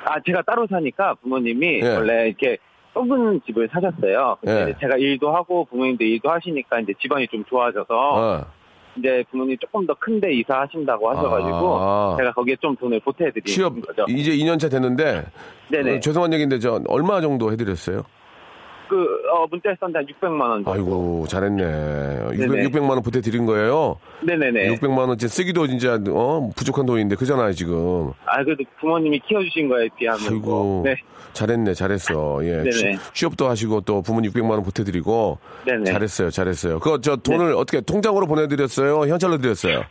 아, 0.05 0.21
제가 0.25 0.43
따로 0.43 0.67
사니까 0.69 1.15
부모님이 1.23 1.81
예. 1.83 1.97
원래 1.97 2.29
이렇게 2.29 2.59
좁은 2.95 3.41
집을 3.47 3.69
사셨어요. 3.73 4.37
근데 4.41 4.69
예. 4.69 4.75
제가 4.81 4.97
일도 4.99 5.35
하고 5.35 5.65
부모님도 5.67 6.05
일도 6.05 6.31
하시니까 6.31 6.81
이제 6.81 6.93
집안이 7.01 7.29
좀 7.29 7.45
좋아져서 7.45 7.87
어. 7.89 8.45
이제 8.99 9.25
부모님 9.31 9.57
조금 9.59 9.87
더 9.87 9.95
큰데 9.95 10.33
이사하신다고 10.33 11.11
하셔가지고 11.11 11.79
아. 11.79 12.17
제가 12.19 12.33
거기에 12.33 12.57
좀 12.61 12.77
돈을 12.77 13.01
보태드린 13.01 13.45
취업 13.45 13.81
거죠. 13.81 14.05
이제 14.09 14.33
2년 14.33 14.59
차 14.59 14.69
됐는데 14.69 15.25
네네. 15.71 15.97
어, 15.97 16.01
죄송한 16.01 16.33
얘기인데 16.33 16.59
저 16.59 16.81
얼마 16.89 17.21
정도 17.21 17.53
해드렸어요? 17.53 18.05
그 18.89 18.95
어, 19.33 19.47
문자에 19.51 19.75
썼는데 19.81 19.99
한 19.99 20.07
600만 20.07 20.41
원 20.41 20.65
정도. 20.65 20.73
아이고 20.73 21.27
잘했네. 21.29 21.63
600, 22.35 22.51
네네. 22.51 22.69
600만 22.69 22.91
원 22.91 23.03
보태드린 23.03 23.47
거예요. 23.47 23.99
네네네. 24.23 24.69
600만 24.77 24.99
원 25.09 25.19
진짜 25.19 25.33
쓰기도 25.33 25.67
진짜 25.67 25.99
어 26.11 26.51
부족한 26.57 26.87
돈인데 26.87 27.17
그잖아요 27.17 27.53
지금. 27.53 28.13
아 28.27 28.43
그래도 28.45 28.63
부모님이 28.81 29.21
키워주신 29.21 29.69
거에 29.69 29.89
비하면 29.99 30.21
아이고 30.29 30.41
뭐, 30.47 30.83
네. 30.85 30.97
잘했네 31.33 31.75
잘했어. 31.75 32.39
예 32.45 32.57
네네. 32.63 32.71
취, 32.71 32.99
취업 33.13 33.37
도 33.37 33.49
하시고 33.49 33.83
또 33.83 34.03
부모님 34.03 34.31
600만 34.31 34.51
원 34.51 34.63
보태드리고 34.63 35.39
네네. 35.67 35.79
네. 35.85 35.93
잘했어요 35.93 36.31
잘했어요. 36.31 36.79
그거 36.79 37.01
저 37.01 37.17
돈을 37.17 37.55
어떻게 37.55 37.81
통장으로 37.81 38.27
보내드렸어요? 38.27 39.07
현찰로 39.07 39.39
드렸어요? 39.39 39.83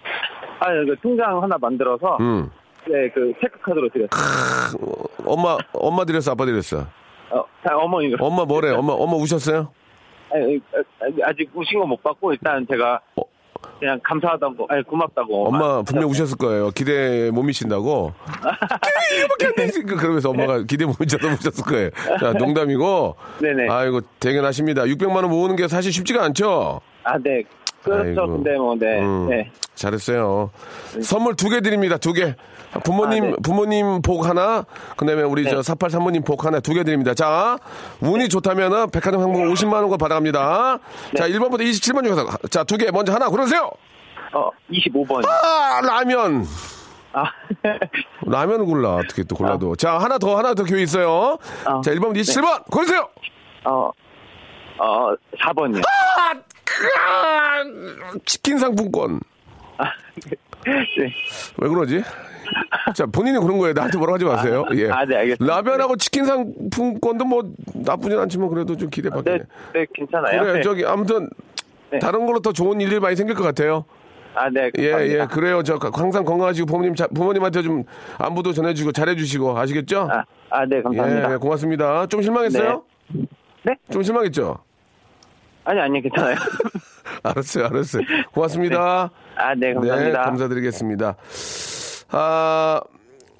아, 0.60 0.67
그 0.86 0.95
통장 1.01 1.41
하나 1.43 1.58
만들어서 1.60 2.17
음. 2.21 2.49
네, 2.88 3.10
그 3.13 3.34
체크카드로 3.41 3.89
드렸어요. 3.89 5.03
엄마 5.25 5.58
엄마 5.73 6.05
드렸어 6.05 6.31
아빠 6.31 6.45
드렸어? 6.45 6.86
어, 7.36 7.43
다 7.63 7.78
어머니. 7.78 8.13
엄마 8.19 8.45
뭐래? 8.45 8.71
엄마 8.71 8.93
엄마 8.93 9.15
우셨어요? 9.17 9.69
아니, 10.32 10.60
아직 11.24 11.50
우신 11.54 11.80
거못 11.80 12.02
받고 12.02 12.32
일단 12.34 12.65
제가 12.69 13.00
어. 13.17 13.24
그냥 13.80 14.00
감사하다고, 14.04 14.67
아니 14.69 14.84
고맙다고. 14.84 15.48
엄마 15.50 15.65
아, 15.80 15.82
분명 15.82 16.10
우셨을 16.10 16.38
거예요. 16.38 16.71
기대 16.71 17.30
못 17.32 17.43
미친다고. 17.43 18.13
이렇게 19.17 19.45
안 19.48 19.54
되지. 19.56 19.84
그러면서 19.84 20.30
엄마가 20.30 20.63
기대 20.63 20.86
못 20.86 20.95
미쳐서 21.00 21.28
우셨을 21.28 21.63
거예요. 21.65 21.89
자, 22.19 22.32
농담이고. 22.34 23.15
네네. 23.41 23.67
아이고, 23.69 24.02
대견하십니다. 24.19 24.84
600만 24.84 25.15
원 25.15 25.30
모으는 25.30 25.56
게 25.58 25.67
사실 25.67 25.91
쉽지가 25.91 26.24
않죠? 26.24 26.80
아, 27.04 27.17
네. 27.17 27.43
그렇죠. 27.86 28.21
아이고. 28.21 28.28
근데 28.34 28.58
뭐, 28.58 28.76
네. 28.76 29.00
음, 29.02 29.28
네. 29.30 29.52
잘했어요. 29.76 30.50
선물 31.02 31.36
두 31.36 31.50
개 31.50 31.62
드립니다. 31.62 31.98
두 31.98 32.13
개. 32.13 32.36
부모님, 32.84 33.24
아, 33.24 33.28
네. 33.28 33.36
부모님 33.41 34.02
복 34.02 34.26
하나, 34.28 34.65
그 34.98 35.06
다음에 35.06 35.21
우리 35.24 35.43
저 35.45 35.60
4835님 35.62 36.26
복 36.26 36.43
하나 36.45 36.60
두 36.60 36.74
개 36.74 36.84
드립니다. 36.84 37.13
자, 37.13 37.58
운이 38.02 38.28
좋다면은 38.28 38.89
백화점 38.89 39.21
상품 39.21 39.50
50만원권 39.54 39.98
받아갑니다. 39.98 40.80
네. 41.13 41.17
자, 41.17 41.28
1번부터 41.30 41.62
27번 41.62 42.04
중에서. 42.04 42.26
자, 42.50 42.63
두 42.65 42.76
개. 42.78 42.91
먼저 42.91 43.13
하나 43.13 43.30
고르세요. 43.30 43.69
어, 44.34 44.50
25번. 44.69 45.26
아, 45.26 45.80
라면. 45.82 46.45
아, 47.13 47.24
라면을 48.28 48.65
골라. 48.65 48.95
어떻게 48.95 49.24
또 49.24 49.36
골라도. 49.38 49.76
자, 49.78 49.98
하나 49.98 50.17
더, 50.17 50.38
하나 50.38 50.54
더 50.54 50.63
기회 50.65 50.82
있어요. 50.82 51.38
아, 51.65 51.80
자, 51.82 51.91
1번부터 51.91 52.17
27번. 52.17 52.65
고르세요. 52.69 53.08
어, 53.63 53.89
어, 54.80 55.15
4번이요. 55.39 55.82
아, 55.86 56.34
치킨 58.25 58.58
상품권. 58.58 59.19
네. 60.65 61.13
왜 61.58 61.69
그러지? 61.69 62.04
자, 62.95 63.06
본인이 63.08 63.38
그런 63.39 63.58
거예요. 63.58 63.73
나한테 63.73 63.97
뭐라고 63.97 64.15
하지 64.15 64.25
마세요. 64.25 64.65
예. 64.75 64.89
아, 64.89 65.06
네, 65.06 65.15
알겠습니다. 65.17 65.45
라면하고 65.56 65.95
치킨 65.97 66.25
상품권도 66.25 67.25
뭐 67.25 67.43
나쁘진 67.73 68.17
않지만 68.19 68.49
그래도 68.49 68.75
좀 68.78 68.89
기대받게. 68.89 69.30
네, 69.32 69.39
네, 69.73 69.86
괜찮아요. 69.93 70.41
그래, 70.41 70.54
네. 70.54 70.62
저기 70.62 70.86
아무튼 70.86 71.30
네. 71.91 71.99
다른 71.99 72.25
걸로 72.25 72.39
더 72.39 72.51
좋은 72.51 72.80
일들이 72.82 72.99
많이 72.99 73.15
생길 73.15 73.36
것 73.36 73.43
같아요. 73.43 73.86
아, 74.36 74.49
네, 74.49 74.69
예, 74.78 74.89
감사합니다. 74.91 75.23
예, 75.23 75.28
그래요. 75.28 75.63
저 75.63 75.80
항상 75.93 76.25
건강하시고 76.25 76.65
부모님 76.67 76.93
자- 76.95 77.08
부모님한테 77.08 77.62
좀 77.62 77.84
안부도 78.17 78.51
전해주고 78.54 78.91
잘해주시고 78.91 79.58
아시겠죠? 79.58 80.10
아, 80.12 80.23
아, 80.49 80.65
네, 80.65 80.82
감사합니다. 80.82 81.34
예, 81.34 81.38
고맙습니다. 81.38 82.06
좀 82.08 82.21
실망했어요? 82.21 82.84
네? 83.63 83.75
좀 83.91 84.04
실망했죠? 84.04 84.58
아니, 85.65 85.80
아니, 85.80 86.01
괜찮아요. 86.01 86.36
알았어요, 87.23 87.65
알았어요. 87.65 88.04
고맙습니다. 88.34 89.12
아, 89.36 89.56
네, 89.56 89.73
감사합니다. 89.73 90.19
네, 90.19 90.25
감사드리겠습니다. 90.25 91.15
아, 92.12 92.82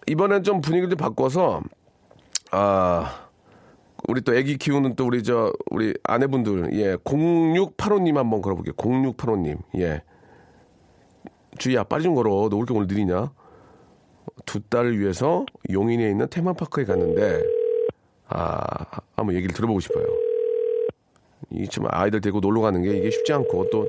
이번엔 0.08 0.44
좀 0.44 0.62
분위기를 0.62 0.90
좀 0.90 0.98
바꿔서, 0.98 1.62
아, 2.52 3.28
우리 4.08 4.22
또 4.22 4.36
애기 4.36 4.58
키우는 4.58 4.96
또 4.96 5.06
우리 5.06 5.24
저, 5.24 5.54
우리 5.72 5.94
아내분들, 6.04 6.74
예, 6.74 6.98
0685 7.04 8.00
님 8.00 8.18
한번 8.18 8.42
걸어 8.42 8.56
볼게요. 8.56 8.74
0685 8.78 9.36
님, 9.38 9.58
예. 9.78 10.02
주희야, 11.58 11.84
빨리 11.86 12.04
좀 12.04 12.16
걸어. 12.16 12.30
너 12.50 12.58
왜 12.58 12.58
이렇게 12.58 12.74
오늘 12.74 12.88
느리냐? 12.88 13.32
두 14.46 14.60
딸을 14.62 15.00
위해서 15.00 15.46
용인에 15.72 16.10
있는 16.10 16.28
테마파크에 16.30 16.86
갔는데, 16.86 17.42
아, 18.28 18.66
한번 19.16 19.36
얘기를 19.36 19.54
들어보고 19.56 19.80
싶어요. 19.80 20.06
이참 21.52 21.86
아이들 21.90 22.22
데리고 22.22 22.40
놀러 22.40 22.62
가는 22.62 22.82
게 22.82 22.98
이게 22.98 23.10
쉽지 23.10 23.34
않고 23.34 23.70
또 23.70 23.88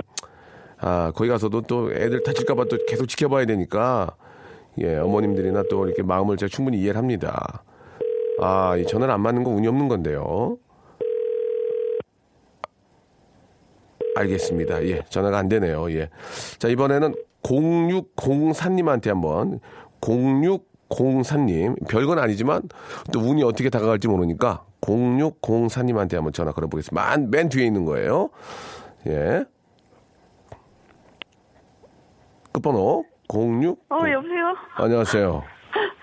아, 0.79 1.11
거기 1.15 1.31
가서도 1.31 1.63
또 1.63 1.93
애들 1.93 2.23
다칠까봐 2.23 2.67
또 2.67 2.79
계속 2.87 3.07
지켜봐야 3.07 3.47
되니까, 3.47 4.15
예, 4.79 4.97
어머님들이나 4.97 5.65
또 5.71 5.87
이렇게 5.87 6.03
마음을 6.03 6.37
제가 6.37 6.51
충분히 6.51 6.79
이해를 6.79 6.99
합니다. 6.99 7.65
아, 8.41 8.77
이 8.77 8.87
전화를 8.87 9.13
안 9.13 9.23
받는 9.23 9.43
건 9.43 9.55
운이 9.55 9.67
없는 9.67 9.89
건데요. 9.89 10.59
알겠습니다. 14.17 14.87
예, 14.87 15.03
전화가 15.09 15.39
안 15.39 15.49
되네요. 15.49 15.91
예. 15.93 16.11
자, 16.59 16.69
이번에는 16.69 17.15
0604님한테 17.43 19.09
한번, 19.09 19.61
0604님. 20.89 21.89
별건 21.89 22.19
아니지만 22.19 22.63
또 23.13 23.21
운이 23.21 23.43
어떻게 23.43 23.71
다가갈지 23.71 24.09
모르니까 24.09 24.65
0604님한테 24.83 26.15
한번 26.15 26.33
전화 26.33 26.53
걸어보겠습니다. 26.53 27.17
맨, 27.17 27.31
맨 27.31 27.49
뒤에 27.49 27.67
있는 27.67 27.85
거예요. 27.85 28.31
예. 29.07 29.45
끝번호 32.53 33.05
06. 33.29 33.79
어, 33.91 33.97
여보세요? 34.11 34.55
안녕하세요. 34.77 35.29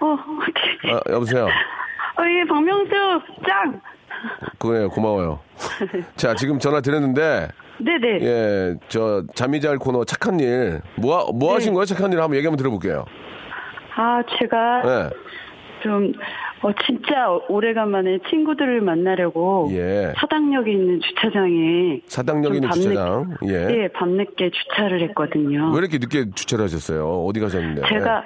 어, 0.02 0.06
오케이. 0.06 0.94
아, 0.94 1.00
여보세요. 1.12 1.46
어, 1.46 2.22
예, 2.28 2.48
박명수, 2.48 2.92
짱! 3.48 3.82
그거예요. 4.60 4.90
고마워요. 4.90 5.40
자, 6.16 6.36
지금 6.36 6.60
전화 6.60 6.80
드렸는데, 6.82 7.48
네네. 7.80 8.22
예, 8.22 8.76
저, 8.88 9.24
잠이 9.34 9.60
잘 9.62 9.78
코너 9.80 10.06
착한 10.06 10.40
일. 10.40 10.82
뭐, 10.98 11.18
하- 11.18 11.32
뭐 11.32 11.50
네. 11.50 11.54
하신 11.56 11.74
거예요? 11.74 11.86
착한 11.86 12.12
일 12.14 12.22
한번 12.22 12.36
얘기 12.38 12.46
한번 12.46 12.58
들어볼게요. 12.58 13.06
아, 13.96 14.24
제가 14.40 14.82
예, 14.86 15.10
좀, 15.84 16.14
어, 16.62 16.72
진짜 16.86 17.28
오래간만에 17.50 18.20
친구들을 18.30 18.82
만나려고 18.82 19.70
예. 19.72 20.14
사당역에 20.18 20.72
있는 20.72 21.02
주차장에 21.02 22.02
사당역 22.08 22.56
있는 22.56 22.72
주차장. 22.72 23.36
예. 23.48 23.54
예, 23.70 23.88
밤늦게 23.90 24.50
주차를 24.50 25.02
했거든요. 25.10 25.72
왜 25.72 25.80
이렇게 25.80 25.98
늦게 25.98 26.32
주차를 26.32 26.64
하셨어요? 26.66 27.06
어디 27.26 27.40
가셨는데? 27.40 27.82
제가 27.88 28.24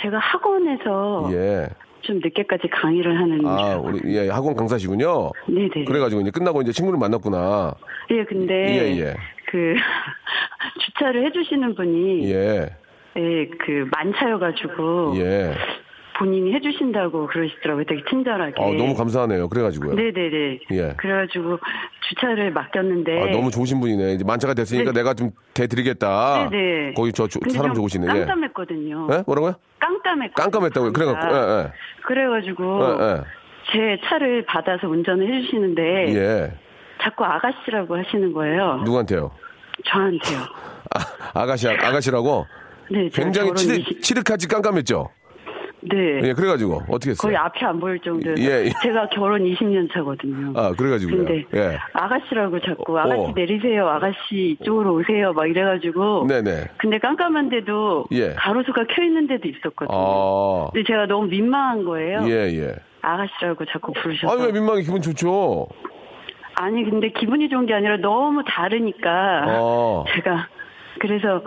제가 0.00 0.18
학원에서 0.18 1.28
예. 1.32 1.68
좀 2.02 2.16
늦게까지 2.22 2.68
강의를 2.68 3.18
하는 3.18 3.46
아, 3.46 3.80
줄 3.80 3.94
우리, 3.94 4.16
예, 4.16 4.28
학원 4.28 4.54
강사시군요. 4.56 5.30
네네. 5.46 5.84
그래가지고 5.86 6.20
이제 6.22 6.30
끝나고 6.30 6.62
이제 6.62 6.72
친구를 6.72 6.98
만났구나. 6.98 7.74
예, 8.10 8.24
근데 8.24 8.54
예, 8.54 9.00
예. 9.00 9.14
그 9.46 9.74
주차를 10.80 11.26
해주시는 11.26 11.74
분이 11.74 12.32
예, 12.32 12.68
예, 13.16 13.46
그 13.64 13.88
만차여가지고 13.90 15.14
예. 15.16 15.54
본인이 16.18 16.52
해주신다고 16.54 17.26
그러시더라고요. 17.26 17.84
되게 17.84 18.02
친절하게. 18.08 18.52
아, 18.62 18.66
너무 18.76 18.94
감사하네요. 18.94 19.48
그래가지고요. 19.48 19.94
네네네. 19.94 20.60
예. 20.72 20.94
그래가지고 20.96 21.58
주차를 22.08 22.52
맡겼는데. 22.52 23.22
아, 23.22 23.26
너무 23.32 23.50
좋으신 23.50 23.80
분이네. 23.80 24.12
이제 24.12 24.24
만차가 24.24 24.54
됐으니까 24.54 24.92
네. 24.92 25.00
내가 25.00 25.14
좀 25.14 25.30
대드리겠다. 25.54 26.48
네네. 26.50 26.92
거기 26.94 27.12
저 27.12 27.26
조- 27.26 27.40
근데 27.40 27.54
사람 27.54 27.70
좀 27.74 27.82
좋으시네. 27.82 28.06
예. 28.06 28.18
깜깜했거든요. 28.20 29.08
예? 29.12 29.22
뭐라고요? 29.26 29.54
깜깜했거든요. 29.80 30.34
깜깜했다고요. 30.50 30.92
그래갖고, 30.92 31.34
예, 31.34 31.40
예. 31.64 31.72
그래가지고 32.04 32.82
예, 32.84 33.04
예. 33.04 33.20
제 33.72 34.00
차를 34.04 34.44
받아서 34.44 34.86
운전을 34.88 35.26
해주시는데 35.34 36.14
예. 36.14 36.52
자꾸 37.02 37.24
아가씨라고 37.24 37.96
하시는 37.96 38.32
거예요. 38.32 38.82
누구한테요? 38.84 39.32
저한테요. 39.86 40.38
아, 40.94 41.40
아가씨, 41.42 41.68
아가씨라고? 41.68 42.46
네, 42.92 43.08
굉장히 43.12 43.50
20 43.54 44.02
치르카지 44.02 44.48
깜깜했죠? 44.48 45.08
네. 45.84 46.20
예, 46.22 46.32
그래가지고, 46.32 46.82
어떻게 46.90 47.10
했어요? 47.10 47.28
거의 47.28 47.36
앞이 47.36 47.64
안 47.64 47.80
보일 47.80 47.98
정도로 47.98 48.36
예, 48.38 48.66
예. 48.66 48.72
제가 48.82 49.08
결혼 49.08 49.42
20년 49.42 49.92
차거든요. 49.92 50.52
아, 50.54 50.70
그래가지고요. 50.72 51.24
근데 51.24 51.44
예. 51.54 51.76
아가씨라고 51.92 52.60
자꾸 52.60 52.96
아가씨 52.96 53.20
어. 53.20 53.32
내리세요, 53.34 53.88
아가씨 53.88 54.56
이쪽으로 54.60 54.94
오세요, 54.94 55.32
막 55.32 55.46
이래가지고. 55.46 56.28
네네. 56.28 56.68
근데 56.78 56.98
깜깜한데도 56.98 58.04
예. 58.12 58.34
가로수가 58.34 58.84
켜 58.94 59.02
있는 59.02 59.26
데도 59.26 59.48
있었거든요. 59.48 59.98
아, 59.98 60.70
근데 60.72 60.86
제가 60.86 61.06
너무 61.06 61.26
민망한 61.26 61.84
거예요. 61.84 62.20
예, 62.28 62.46
예. 62.60 62.74
아가씨라고 63.00 63.64
자꾸 63.64 63.92
부르셔서. 63.92 64.32
아니, 64.32 64.46
왜 64.46 64.52
민망해? 64.52 64.82
기분 64.82 65.02
좋죠? 65.02 65.66
아니, 66.54 66.88
근데 66.88 67.10
기분이 67.10 67.48
좋은 67.48 67.66
게 67.66 67.74
아니라 67.74 67.96
너무 67.96 68.44
다르니까 68.46 69.46
어. 69.48 70.04
제가 70.14 70.46
그래서 71.00 71.42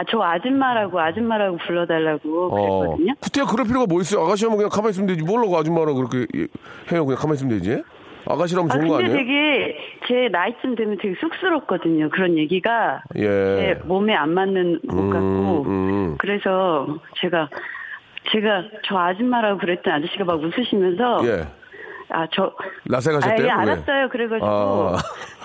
아, 0.00 0.04
저 0.08 0.22
아줌마라고 0.22 0.98
아줌마라고 0.98 1.58
불러달라고 1.58 2.46
어. 2.46 2.80
그랬거든요. 2.80 3.14
그때 3.20 3.42
그럴 3.44 3.66
필요가 3.66 3.84
뭐 3.86 4.00
있어요? 4.00 4.24
아가씨 4.24 4.46
하면 4.46 4.56
그냥 4.56 4.70
가만히 4.70 4.90
있으면 4.92 5.06
되지. 5.08 5.22
뭘로 5.22 5.54
아줌마라고 5.54 5.94
그렇게 5.94 6.26
해요? 6.90 7.04
그냥 7.04 7.16
가만히 7.16 7.34
있으면 7.34 7.58
되지? 7.58 7.82
아가씨라면 8.26 8.70
아, 8.70 8.74
좋은 8.74 8.88
거 8.88 8.96
근데 8.96 9.10
아니에요? 9.10 9.18
되게 9.18 9.76
제 10.08 10.28
나이쯤 10.32 10.74
되면 10.76 10.96
되게 11.02 11.14
쑥스럽거든요. 11.20 12.08
그런 12.10 12.38
얘기가 12.38 13.02
예. 13.16 13.22
제 13.22 13.80
몸에 13.84 14.14
안 14.14 14.30
맞는 14.32 14.80
것 14.88 14.98
음, 14.98 15.10
같고. 15.10 15.64
음. 15.68 16.16
그래서 16.18 16.86
제가 17.20 17.50
제가 18.32 18.64
저 18.86 18.96
아줌마라고 18.96 19.58
그랬더니 19.58 19.96
아저씨가 19.96 20.24
막 20.24 20.40
웃으시면서 20.42 21.20
예. 21.26 21.46
아, 22.08 22.26
저 22.32 22.52
라세 22.86 23.10
아, 23.10 23.14
가셨대요? 23.14 23.38
예, 23.38 23.44
왜? 23.44 23.50
알았어요. 23.50 24.08
그래가지고 24.08 24.48
아. 24.48 24.96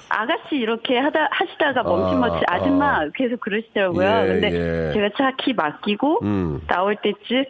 아가씨 0.10 0.56
이렇게 0.56 0.98
하다 0.98 1.28
하시다가 1.32 1.84
멈칫멈칫 1.84 2.44
아, 2.48 2.54
아, 2.56 2.60
줌마 2.64 3.00
아. 3.02 3.10
계속 3.14 3.40
그러시더라고요. 3.40 4.08
예, 4.08 4.28
근데 4.28 4.52
예. 4.90 4.94
제가 4.94 5.10
차 5.18 5.32
키 5.38 5.54
맡기고 5.54 6.20
음. 6.24 6.62
나올 6.68 6.96
때쯤 6.98 7.44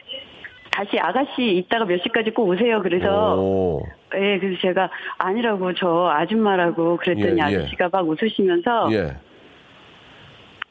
다시 0.71 0.99
아가씨 0.99 1.57
이따가 1.57 1.85
몇 1.85 2.01
시까지 2.03 2.31
꼭 2.31 2.49
오세요. 2.49 2.81
그래서 2.81 3.35
오. 3.37 3.81
예, 4.15 4.39
그래서 4.39 4.59
제가 4.61 4.89
아니라고 5.17 5.73
저 5.73 6.09
아줌마라고 6.13 6.97
그랬더니 6.97 7.33
예, 7.33 7.37
예. 7.37 7.41
아저씨가 7.41 7.89
막 7.91 8.07
웃으시면서 8.07 8.89
예. 8.93 9.17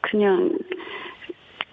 그냥 0.03 0.51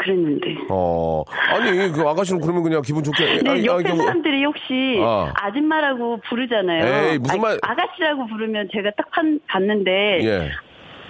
그랬는데. 0.01 0.55
어. 0.69 1.23
아니, 1.49 1.91
그 1.91 2.01
아가씨는 2.01 2.41
그러면 2.41 2.63
그냥 2.63 2.81
기분 2.81 3.03
좋게. 3.03 3.41
네, 3.43 3.49
아니, 3.49 3.65
옆에 3.65 3.87
아니, 3.89 3.97
그- 3.97 4.03
사람들이 4.03 4.43
혹시 4.45 4.99
아. 5.01 5.31
아. 5.35 5.51
줌마라고 5.51 6.19
부르잖아요. 6.27 7.11
에이, 7.11 7.17
무슨 7.19 7.41
말- 7.41 7.57
아 7.61 7.75
가씨라고 7.75 8.27
부르면 8.27 8.69
제가 8.73 8.91
딱 8.97 9.09
판, 9.11 9.39
봤는데 9.47 10.19
예. 10.23 10.49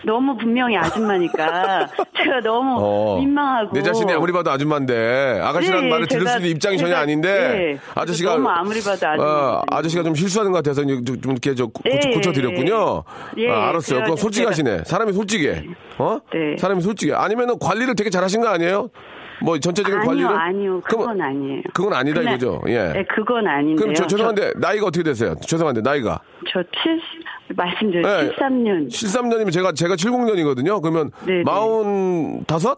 너무 0.04 0.36
분명히 0.38 0.76
아줌마니까 0.78 1.88
제가 2.18 2.40
너무 2.42 2.76
어. 2.80 3.20
민망하고 3.20 3.72
내 3.74 3.82
자신이 3.82 4.12
아무리 4.12 4.32
봐도 4.34 4.50
아줌마인데 4.52 5.40
아가씨라는 5.44 5.84
네, 5.86 5.90
말을 5.90 6.08
들을 6.08 6.24
제가- 6.26 6.30
수 6.32 6.38
있는 6.38 6.50
입장이 6.52 6.78
전혀 6.78 6.96
제가- 6.96 7.00
아닌데 7.00 7.30
네, 7.76 7.80
아저씨가 7.96 8.32
너무 8.34 8.50
아무리 8.50 8.82
봐도 8.82 9.08
아줌마 9.08 9.30
어, 9.30 9.62
아저씨가 9.70 10.04
좀 10.04 10.16
실수하는 10.16 10.52
것 10.52 10.58
같아서 10.64 10.82
좀, 10.86 11.04
좀 11.06 11.32
이렇게 11.32 11.54
저 11.56 11.68
고, 11.68 11.82
네, 11.86 12.00
쳐 12.22 12.32
드렸군요. 12.32 13.04
예, 13.38 13.50
아, 13.50 13.70
알았어요. 13.70 14.02
그건 14.02 14.18
솔직하시네. 14.18 14.84
사람이 14.86 15.14
솔직해. 15.14 15.64
어? 15.98 16.18
네. 16.34 16.58
사람이 16.58 16.82
솔직해. 16.82 17.14
아니면은 17.14 17.58
관리를 17.60 17.96
되게 17.96 18.10
잘하신 18.10 18.42
거 18.42 18.48
아니에요? 18.50 18.90
뭐 19.44 19.58
전체적인 19.60 19.98
아니요 20.00 20.08
관리를? 20.08 20.30
아니요 20.40 20.82
그건 20.82 21.06
그럼- 21.18 21.22
아니에요. 21.22 21.62
그건 21.74 21.94
아니다 21.94 22.20
그냥- 22.22 22.36
이거죠. 22.36 22.62
예. 22.68 22.78
네, 22.94 23.06
그건 23.16 23.48
아닌데요. 23.48 23.76
그럼 23.76 23.94
저, 23.96 24.06
죄송한데 24.06 24.54
나이가 24.58 24.86
어떻게 24.86 25.02
되세요? 25.04 25.34
죄송한데 25.46 25.82
나이가. 25.82 26.20
저, 26.52 26.62
저 26.62 26.70
7, 26.84 27.00
말씀드려 27.56 28.02
네. 28.24 28.30
73년. 28.32 28.88
73년이면 28.90 29.52
제가 29.52 29.72
제가 29.74 29.96
70년이거든요. 29.96 30.82
그러면 30.82 31.12
네, 31.26 31.38
네. 31.38 31.44
45? 31.46 32.76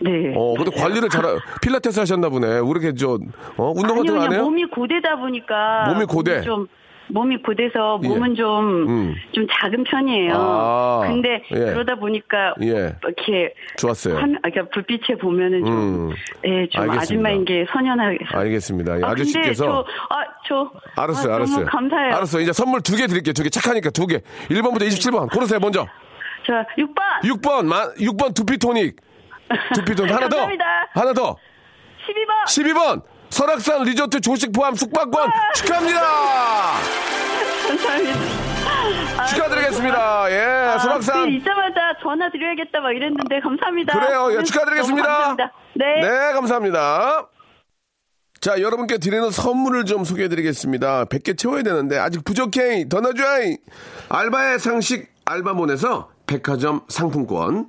네. 0.00 0.32
어, 0.36 0.54
근데 0.56 0.70
관리를 0.70 1.08
잘 1.08 1.24
필라테스 1.60 1.98
하셨나 2.00 2.28
보네. 2.28 2.46
왜 2.46 2.68
이렇게 2.70 2.94
저 2.94 3.18
어, 3.56 3.72
운동 3.74 3.96
같은 3.98 4.14
거 4.16 4.22
안 4.24 4.32
해요? 4.32 4.44
몸이 4.44 4.64
고되다 4.66 5.16
보니까 5.16 5.86
몸이 5.92 6.04
고돼? 6.04 6.42
좀 6.42 6.68
몸이 7.10 7.38
예. 8.04 8.08
몸은 8.08 8.34
좀 8.34 8.88
음. 8.88 9.14
좀 9.32 9.46
작은 9.50 9.84
편이에요. 9.84 10.32
아, 10.34 11.00
근데 11.06 11.42
예. 11.52 11.56
그러다 11.56 11.94
보니까 11.96 12.54
예. 12.62 12.94
이렇게 13.02 13.54
좋았어요. 13.76 14.16
화면, 14.16 14.36
아, 14.42 14.50
그러니까 14.50 14.72
불빛에 14.74 15.16
보면은 15.16 15.64
좀, 15.64 15.72
음. 16.10 16.10
예, 16.44 16.68
좀 16.68 16.82
알겠습니다. 16.82 17.00
아줌마인 17.02 17.44
게 17.44 17.64
선연하게. 17.72 18.18
알겠습니다. 18.32 18.98
예, 18.98 19.04
아, 19.04 19.08
아저씨께서 19.10 19.64
저, 19.64 19.84
아, 20.10 20.24
저. 20.48 20.70
알았어요, 20.96 21.32
아, 21.32 21.36
알았어요. 21.36 21.66
감사해요. 21.66 22.14
알았어요. 22.16 22.42
이제 22.42 22.52
선물 22.52 22.80
두 22.82 22.96
개 22.96 23.06
드릴게요. 23.06 23.32
두개 23.32 23.48
착하니까 23.50 23.90
두 23.90 24.06
개. 24.06 24.18
1번부터 24.50 24.82
27번. 24.82 25.32
고르세요, 25.32 25.58
먼저. 25.60 25.86
자, 26.46 26.64
6번! 26.78 27.42
6번, 27.42 27.66
마, 27.66 27.88
6번 27.94 28.34
두피토닉. 28.34 28.96
두피토닉. 29.74 30.14
하나 30.14 30.28
더. 30.28 30.36
하나 30.94 31.12
더. 31.12 31.36
12번! 32.46 32.72
12번. 32.74 33.02
설악산 33.30 33.82
리조트 33.84 34.20
조식 34.20 34.52
포함 34.52 34.74
숙박권 34.74 35.30
축하합니다. 35.54 36.00
감사합니다. 37.68 38.18
아, 39.18 39.26
축하드리겠습니다. 39.26 40.30
예, 40.32 40.40
아, 40.44 40.78
설악산. 40.78 41.24
그 41.24 41.30
잊자마자 41.30 41.92
전화 42.02 42.30
드려야겠다 42.30 42.80
막 42.80 42.92
이랬는데 42.92 43.40
감사합니다. 43.40 43.92
그래요. 43.98 44.28
예, 44.30 44.34
너무 44.34 44.44
축하드리겠습니다. 44.44 45.06
감사합니다. 45.08 45.52
네. 45.74 46.00
네, 46.00 46.32
감사합니다. 46.32 47.28
자, 48.40 48.60
여러분께 48.60 48.98
드리는 48.98 49.30
선물을 49.30 49.84
좀 49.84 50.04
소개해 50.04 50.28
드리겠습니다. 50.28 51.06
100개 51.06 51.36
채워야 51.36 51.62
되는데, 51.64 51.98
아직 51.98 52.24
부족해. 52.24 52.88
더 52.88 53.00
넣어줘. 53.00 53.24
알바의 54.08 54.60
상식 54.60 55.12
알바몬에서 55.24 56.08
백화점 56.26 56.82
상품권. 56.88 57.68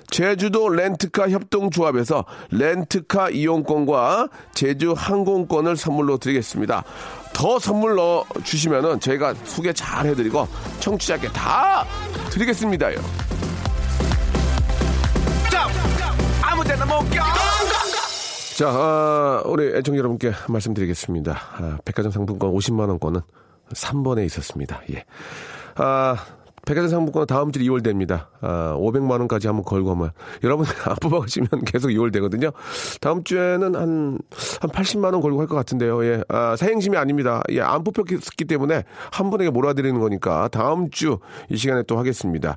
제주도 0.11 0.69
렌트카 0.69 1.29
협동조합에서 1.29 2.25
렌트카 2.51 3.29
이용권과 3.31 4.27
제주 4.53 4.93
항공권을 4.95 5.77
선물로 5.77 6.17
드리겠습니다. 6.17 6.83
더 7.33 7.57
선물 7.57 7.95
넣어 7.95 8.25
주시면은 8.43 8.99
저희가 8.99 9.33
소개 9.45 9.73
잘 9.73 10.05
해드리고 10.05 10.47
청취자께 10.79 11.29
다 11.29 11.85
드리겠습니다요. 12.29 12.97
자, 18.57 18.67
아, 18.69 19.41
우리 19.45 19.75
애청 19.75 19.97
여러분께 19.97 20.33
말씀드리겠습니다. 20.49 21.31
아, 21.31 21.77
백화점 21.85 22.11
상품권 22.11 22.51
50만 22.51 22.89
원권은 22.89 23.21
3번에 23.73 24.25
있었습니다. 24.25 24.81
예. 24.91 25.05
아, 25.75 26.17
백화점 26.65 26.89
상품권 26.89 27.25
다음 27.27 27.51
주 27.51 27.59
2월 27.61 27.83
됩니다. 27.83 28.29
아, 28.41 28.75
500만 28.77 29.11
원까지 29.19 29.47
한번 29.47 29.63
걸고 29.65 29.91
하면 29.91 30.11
여러분 30.43 30.65
안 30.85 30.95
뽑아가시면 31.01 31.49
계속 31.65 31.89
2월 31.89 32.13
되거든요. 32.13 32.51
다음 33.01 33.23
주에는 33.23 33.75
한, 33.75 34.19
한 34.61 34.69
80만 34.69 35.05
원 35.13 35.21
걸고 35.21 35.39
할 35.41 35.47
것 35.47 35.55
같은데요. 35.55 36.05
예. 36.05 36.23
아, 36.29 36.55
사행심이 36.55 36.95
아닙니다. 36.97 37.41
예, 37.49 37.61
안 37.61 37.83
뽑혔기 37.83 38.45
때문에 38.45 38.83
한 39.11 39.29
분에게 39.29 39.49
몰아드리는 39.49 39.99
거니까 39.99 40.47
다음 40.49 40.89
주 40.89 41.17
이 41.49 41.57
시간에 41.57 41.83
또 41.83 41.97
하겠습니다. 41.99 42.55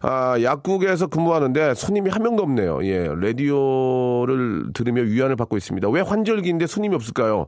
아, 0.00 0.36
약국에서 0.42 1.06
근무하는데 1.06 1.74
손님이 1.74 2.10
한 2.10 2.22
명도 2.22 2.42
없네요. 2.42 2.84
예, 2.84 3.06
라디오를 3.08 4.72
들으며 4.74 5.02
위안을 5.02 5.36
받고 5.36 5.56
있습니다. 5.56 5.88
왜 5.90 6.00
환절기인데 6.00 6.66
손님이 6.66 6.94
없을까요? 6.96 7.46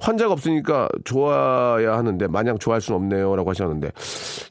환자가 0.00 0.32
없으니까 0.32 0.88
좋아야 1.04 1.96
하는데 1.96 2.26
마냥 2.28 2.58
좋아할 2.58 2.80
수는 2.80 3.00
없네요라고 3.00 3.50
하셨는데 3.50 3.90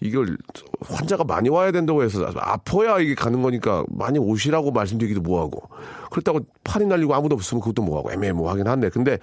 이걸 0.02 0.38
환자가 0.82 1.24
많이 1.24 1.50
와야 1.50 1.72
된다고 1.72 2.04
해서 2.04 2.30
아파야 2.36 3.00
이게 3.00 3.16
가는 3.16 3.41
거니까 3.41 3.84
많이 3.89 4.20
오시라고 4.20 4.72
말씀드리기도 4.72 5.22
뭐하고 5.22 5.62
그렇다고 6.12 6.41
팔이 6.64 6.86
날리고 6.86 7.14
아무도 7.14 7.36
없으면 7.36 7.62
그것도 7.62 7.84
뭐하고 7.84 8.12
애매모호하긴 8.12 8.68
한데 8.68 8.89
근데 8.89 9.18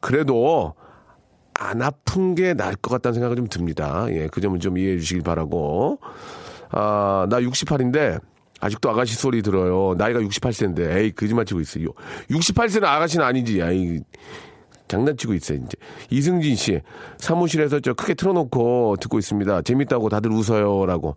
그래도 0.00 0.74
안 1.60 1.82
아픈 1.82 2.34
게 2.34 2.54
나을 2.54 2.74
것 2.74 2.90
같다는 2.90 3.14
생각이 3.14 3.36
좀 3.36 3.46
듭니다. 3.46 4.06
예, 4.08 4.28
그 4.28 4.40
점은 4.40 4.60
좀 4.60 4.78
이해해 4.78 4.98
주시길 4.98 5.22
바라고. 5.22 6.00
아, 6.70 7.26
나 7.28 7.38
68인데, 7.38 8.18
아직도 8.60 8.88
아가씨 8.88 9.14
소리 9.14 9.42
들어요. 9.42 9.94
나이가 9.98 10.20
68세인데, 10.20 10.96
에이, 10.96 11.12
거짓말 11.12 11.44
치고 11.44 11.60
있어요. 11.60 11.88
68세는 12.30 12.84
아가씨는 12.84 13.24
아니지. 13.24 13.60
에이, 13.60 14.00
장난치고 14.90 15.34
있어요, 15.34 15.58
이제. 15.58 15.76
이승진 16.10 16.56
씨, 16.56 16.80
사무실에서 17.18 17.80
저 17.80 17.94
크게 17.94 18.14
틀어놓고 18.14 18.96
듣고 19.00 19.18
있습니다. 19.18 19.62
재밌다고 19.62 20.08
다들 20.08 20.32
웃어요 20.32 20.84
라고. 20.86 21.14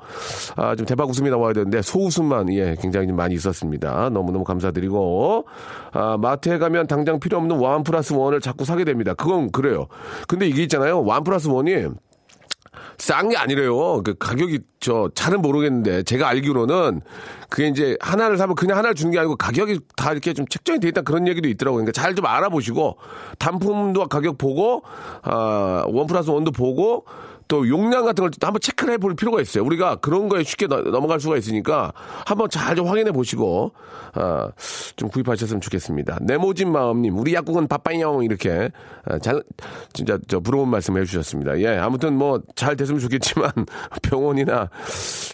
아, 0.55 0.75
좀 0.75 0.85
대박 0.85 1.09
웃음이 1.09 1.29
나와야 1.29 1.53
되는데, 1.53 1.81
소웃음만, 1.81 2.53
예, 2.53 2.75
굉장히 2.79 3.07
좀 3.07 3.15
많이 3.15 3.33
있었습니다. 3.35 4.09
너무너무 4.09 4.43
감사드리고, 4.43 5.45
아, 5.91 6.17
마트에 6.17 6.57
가면 6.59 6.87
당장 6.87 7.19
필요 7.19 7.37
없는 7.37 7.57
원 7.57 7.83
플러스 7.83 8.13
원을 8.13 8.39
자꾸 8.39 8.63
사게 8.63 8.83
됩니다. 8.83 9.13
그건 9.13 9.51
그래요. 9.51 9.87
근데 10.27 10.47
이게 10.47 10.63
있잖아요. 10.63 11.03
원 11.03 11.23
플러스 11.23 11.47
원이 11.47 11.73
싼 12.97 13.29
게 13.29 13.37
아니래요. 13.37 14.01
그 14.03 14.15
가격이 14.17 14.59
저 14.79 15.09
잘은 15.15 15.41
모르겠는데 15.41 16.03
제가 16.03 16.27
알기로는 16.27 17.01
그게 17.49 17.67
이제 17.67 17.97
하나를 18.01 18.37
사면 18.37 18.55
그냥 18.55 18.77
하나를 18.77 18.95
주는 18.95 19.11
게 19.11 19.19
아니고 19.19 19.35
가격이 19.35 19.79
다 19.95 20.11
이렇게 20.11 20.33
좀 20.33 20.47
책정이 20.47 20.79
돼 20.79 20.87
있다 20.89 21.01
그런 21.01 21.27
얘기도 21.27 21.47
있더라고요. 21.49 21.83
그러니까 21.83 21.91
잘 21.91 22.13
좀 22.13 22.25
알아보시고 22.25 22.97
단품도 23.39 24.07
가격 24.07 24.37
보고 24.37 24.83
아원 25.23 26.05
플러스 26.07 26.29
원도 26.29 26.51
보고 26.51 27.05
또 27.53 27.69
용량 27.69 28.03
같은 28.03 28.23
걸또 28.23 28.47
한번 28.47 28.59
체크를 28.59 28.95
해볼 28.95 29.15
필요가 29.15 29.39
있어요. 29.39 29.63
우리가 29.63 29.97
그런 29.97 30.27
거에 30.27 30.41
쉽게 30.43 30.65
너- 30.65 30.81
넘어갈 30.81 31.19
수가 31.19 31.37
있으니까 31.37 31.93
한번 32.25 32.49
잘 32.49 32.73
좀 32.73 32.87
확인해 32.87 33.11
보시고 33.11 33.73
아, 34.15 34.49
좀 34.95 35.09
구입하셨으면 35.09 35.61
좋겠습니다. 35.61 36.17
네모진 36.23 36.71
마음님, 36.71 37.15
우리 37.15 37.35
약국은 37.35 37.67
바빠요 37.67 38.23
이렇게 38.23 38.71
아, 39.05 39.19
잘 39.19 39.43
진짜 39.93 40.17
저 40.27 40.39
부러운 40.39 40.69
말씀 40.69 40.97
해주셨습니다. 40.97 41.59
예, 41.59 41.77
아무튼 41.77 42.17
뭐 42.17 42.39
잘 42.55 42.75
됐으면 42.75 42.99
좋겠지만 42.99 43.51
병원이나 44.01 44.71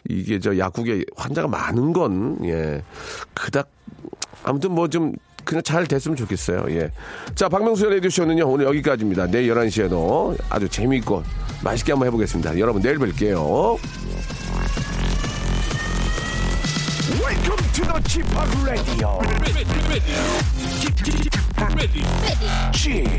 이게 0.10 0.40
저 0.40 0.58
약국에 0.58 1.06
환자가 1.16 1.48
많은 1.48 1.94
건 1.94 2.38
예, 2.44 2.84
그닥 3.34 3.70
아무튼 4.44 4.74
뭐 4.74 4.90
좀 4.90 5.14
그냥 5.50 5.64
잘 5.64 5.88
됐으면 5.88 6.16
좋겠어요. 6.16 6.66
예. 6.70 6.92
자, 7.34 7.50
박명수의 7.50 7.96
라디오쇼는요, 7.96 8.48
오늘 8.48 8.66
여기까지입니다. 8.68 9.26
내일 9.26 9.52
11시에도 9.52 10.38
아주 10.48 10.70
재미있고 10.70 11.24
맛있게 11.64 11.92
한번 11.92 12.06
해보겠습니다. 12.08 12.60
여러분, 12.60 12.84
내일 12.84 13.00
뵐게요. 13.00 13.80
Welcome 17.20 17.72
to 17.74 17.84
the 17.84 18.00
Chip 18.06 18.30
Radio. 18.64 19.20
Chip, 22.72 23.10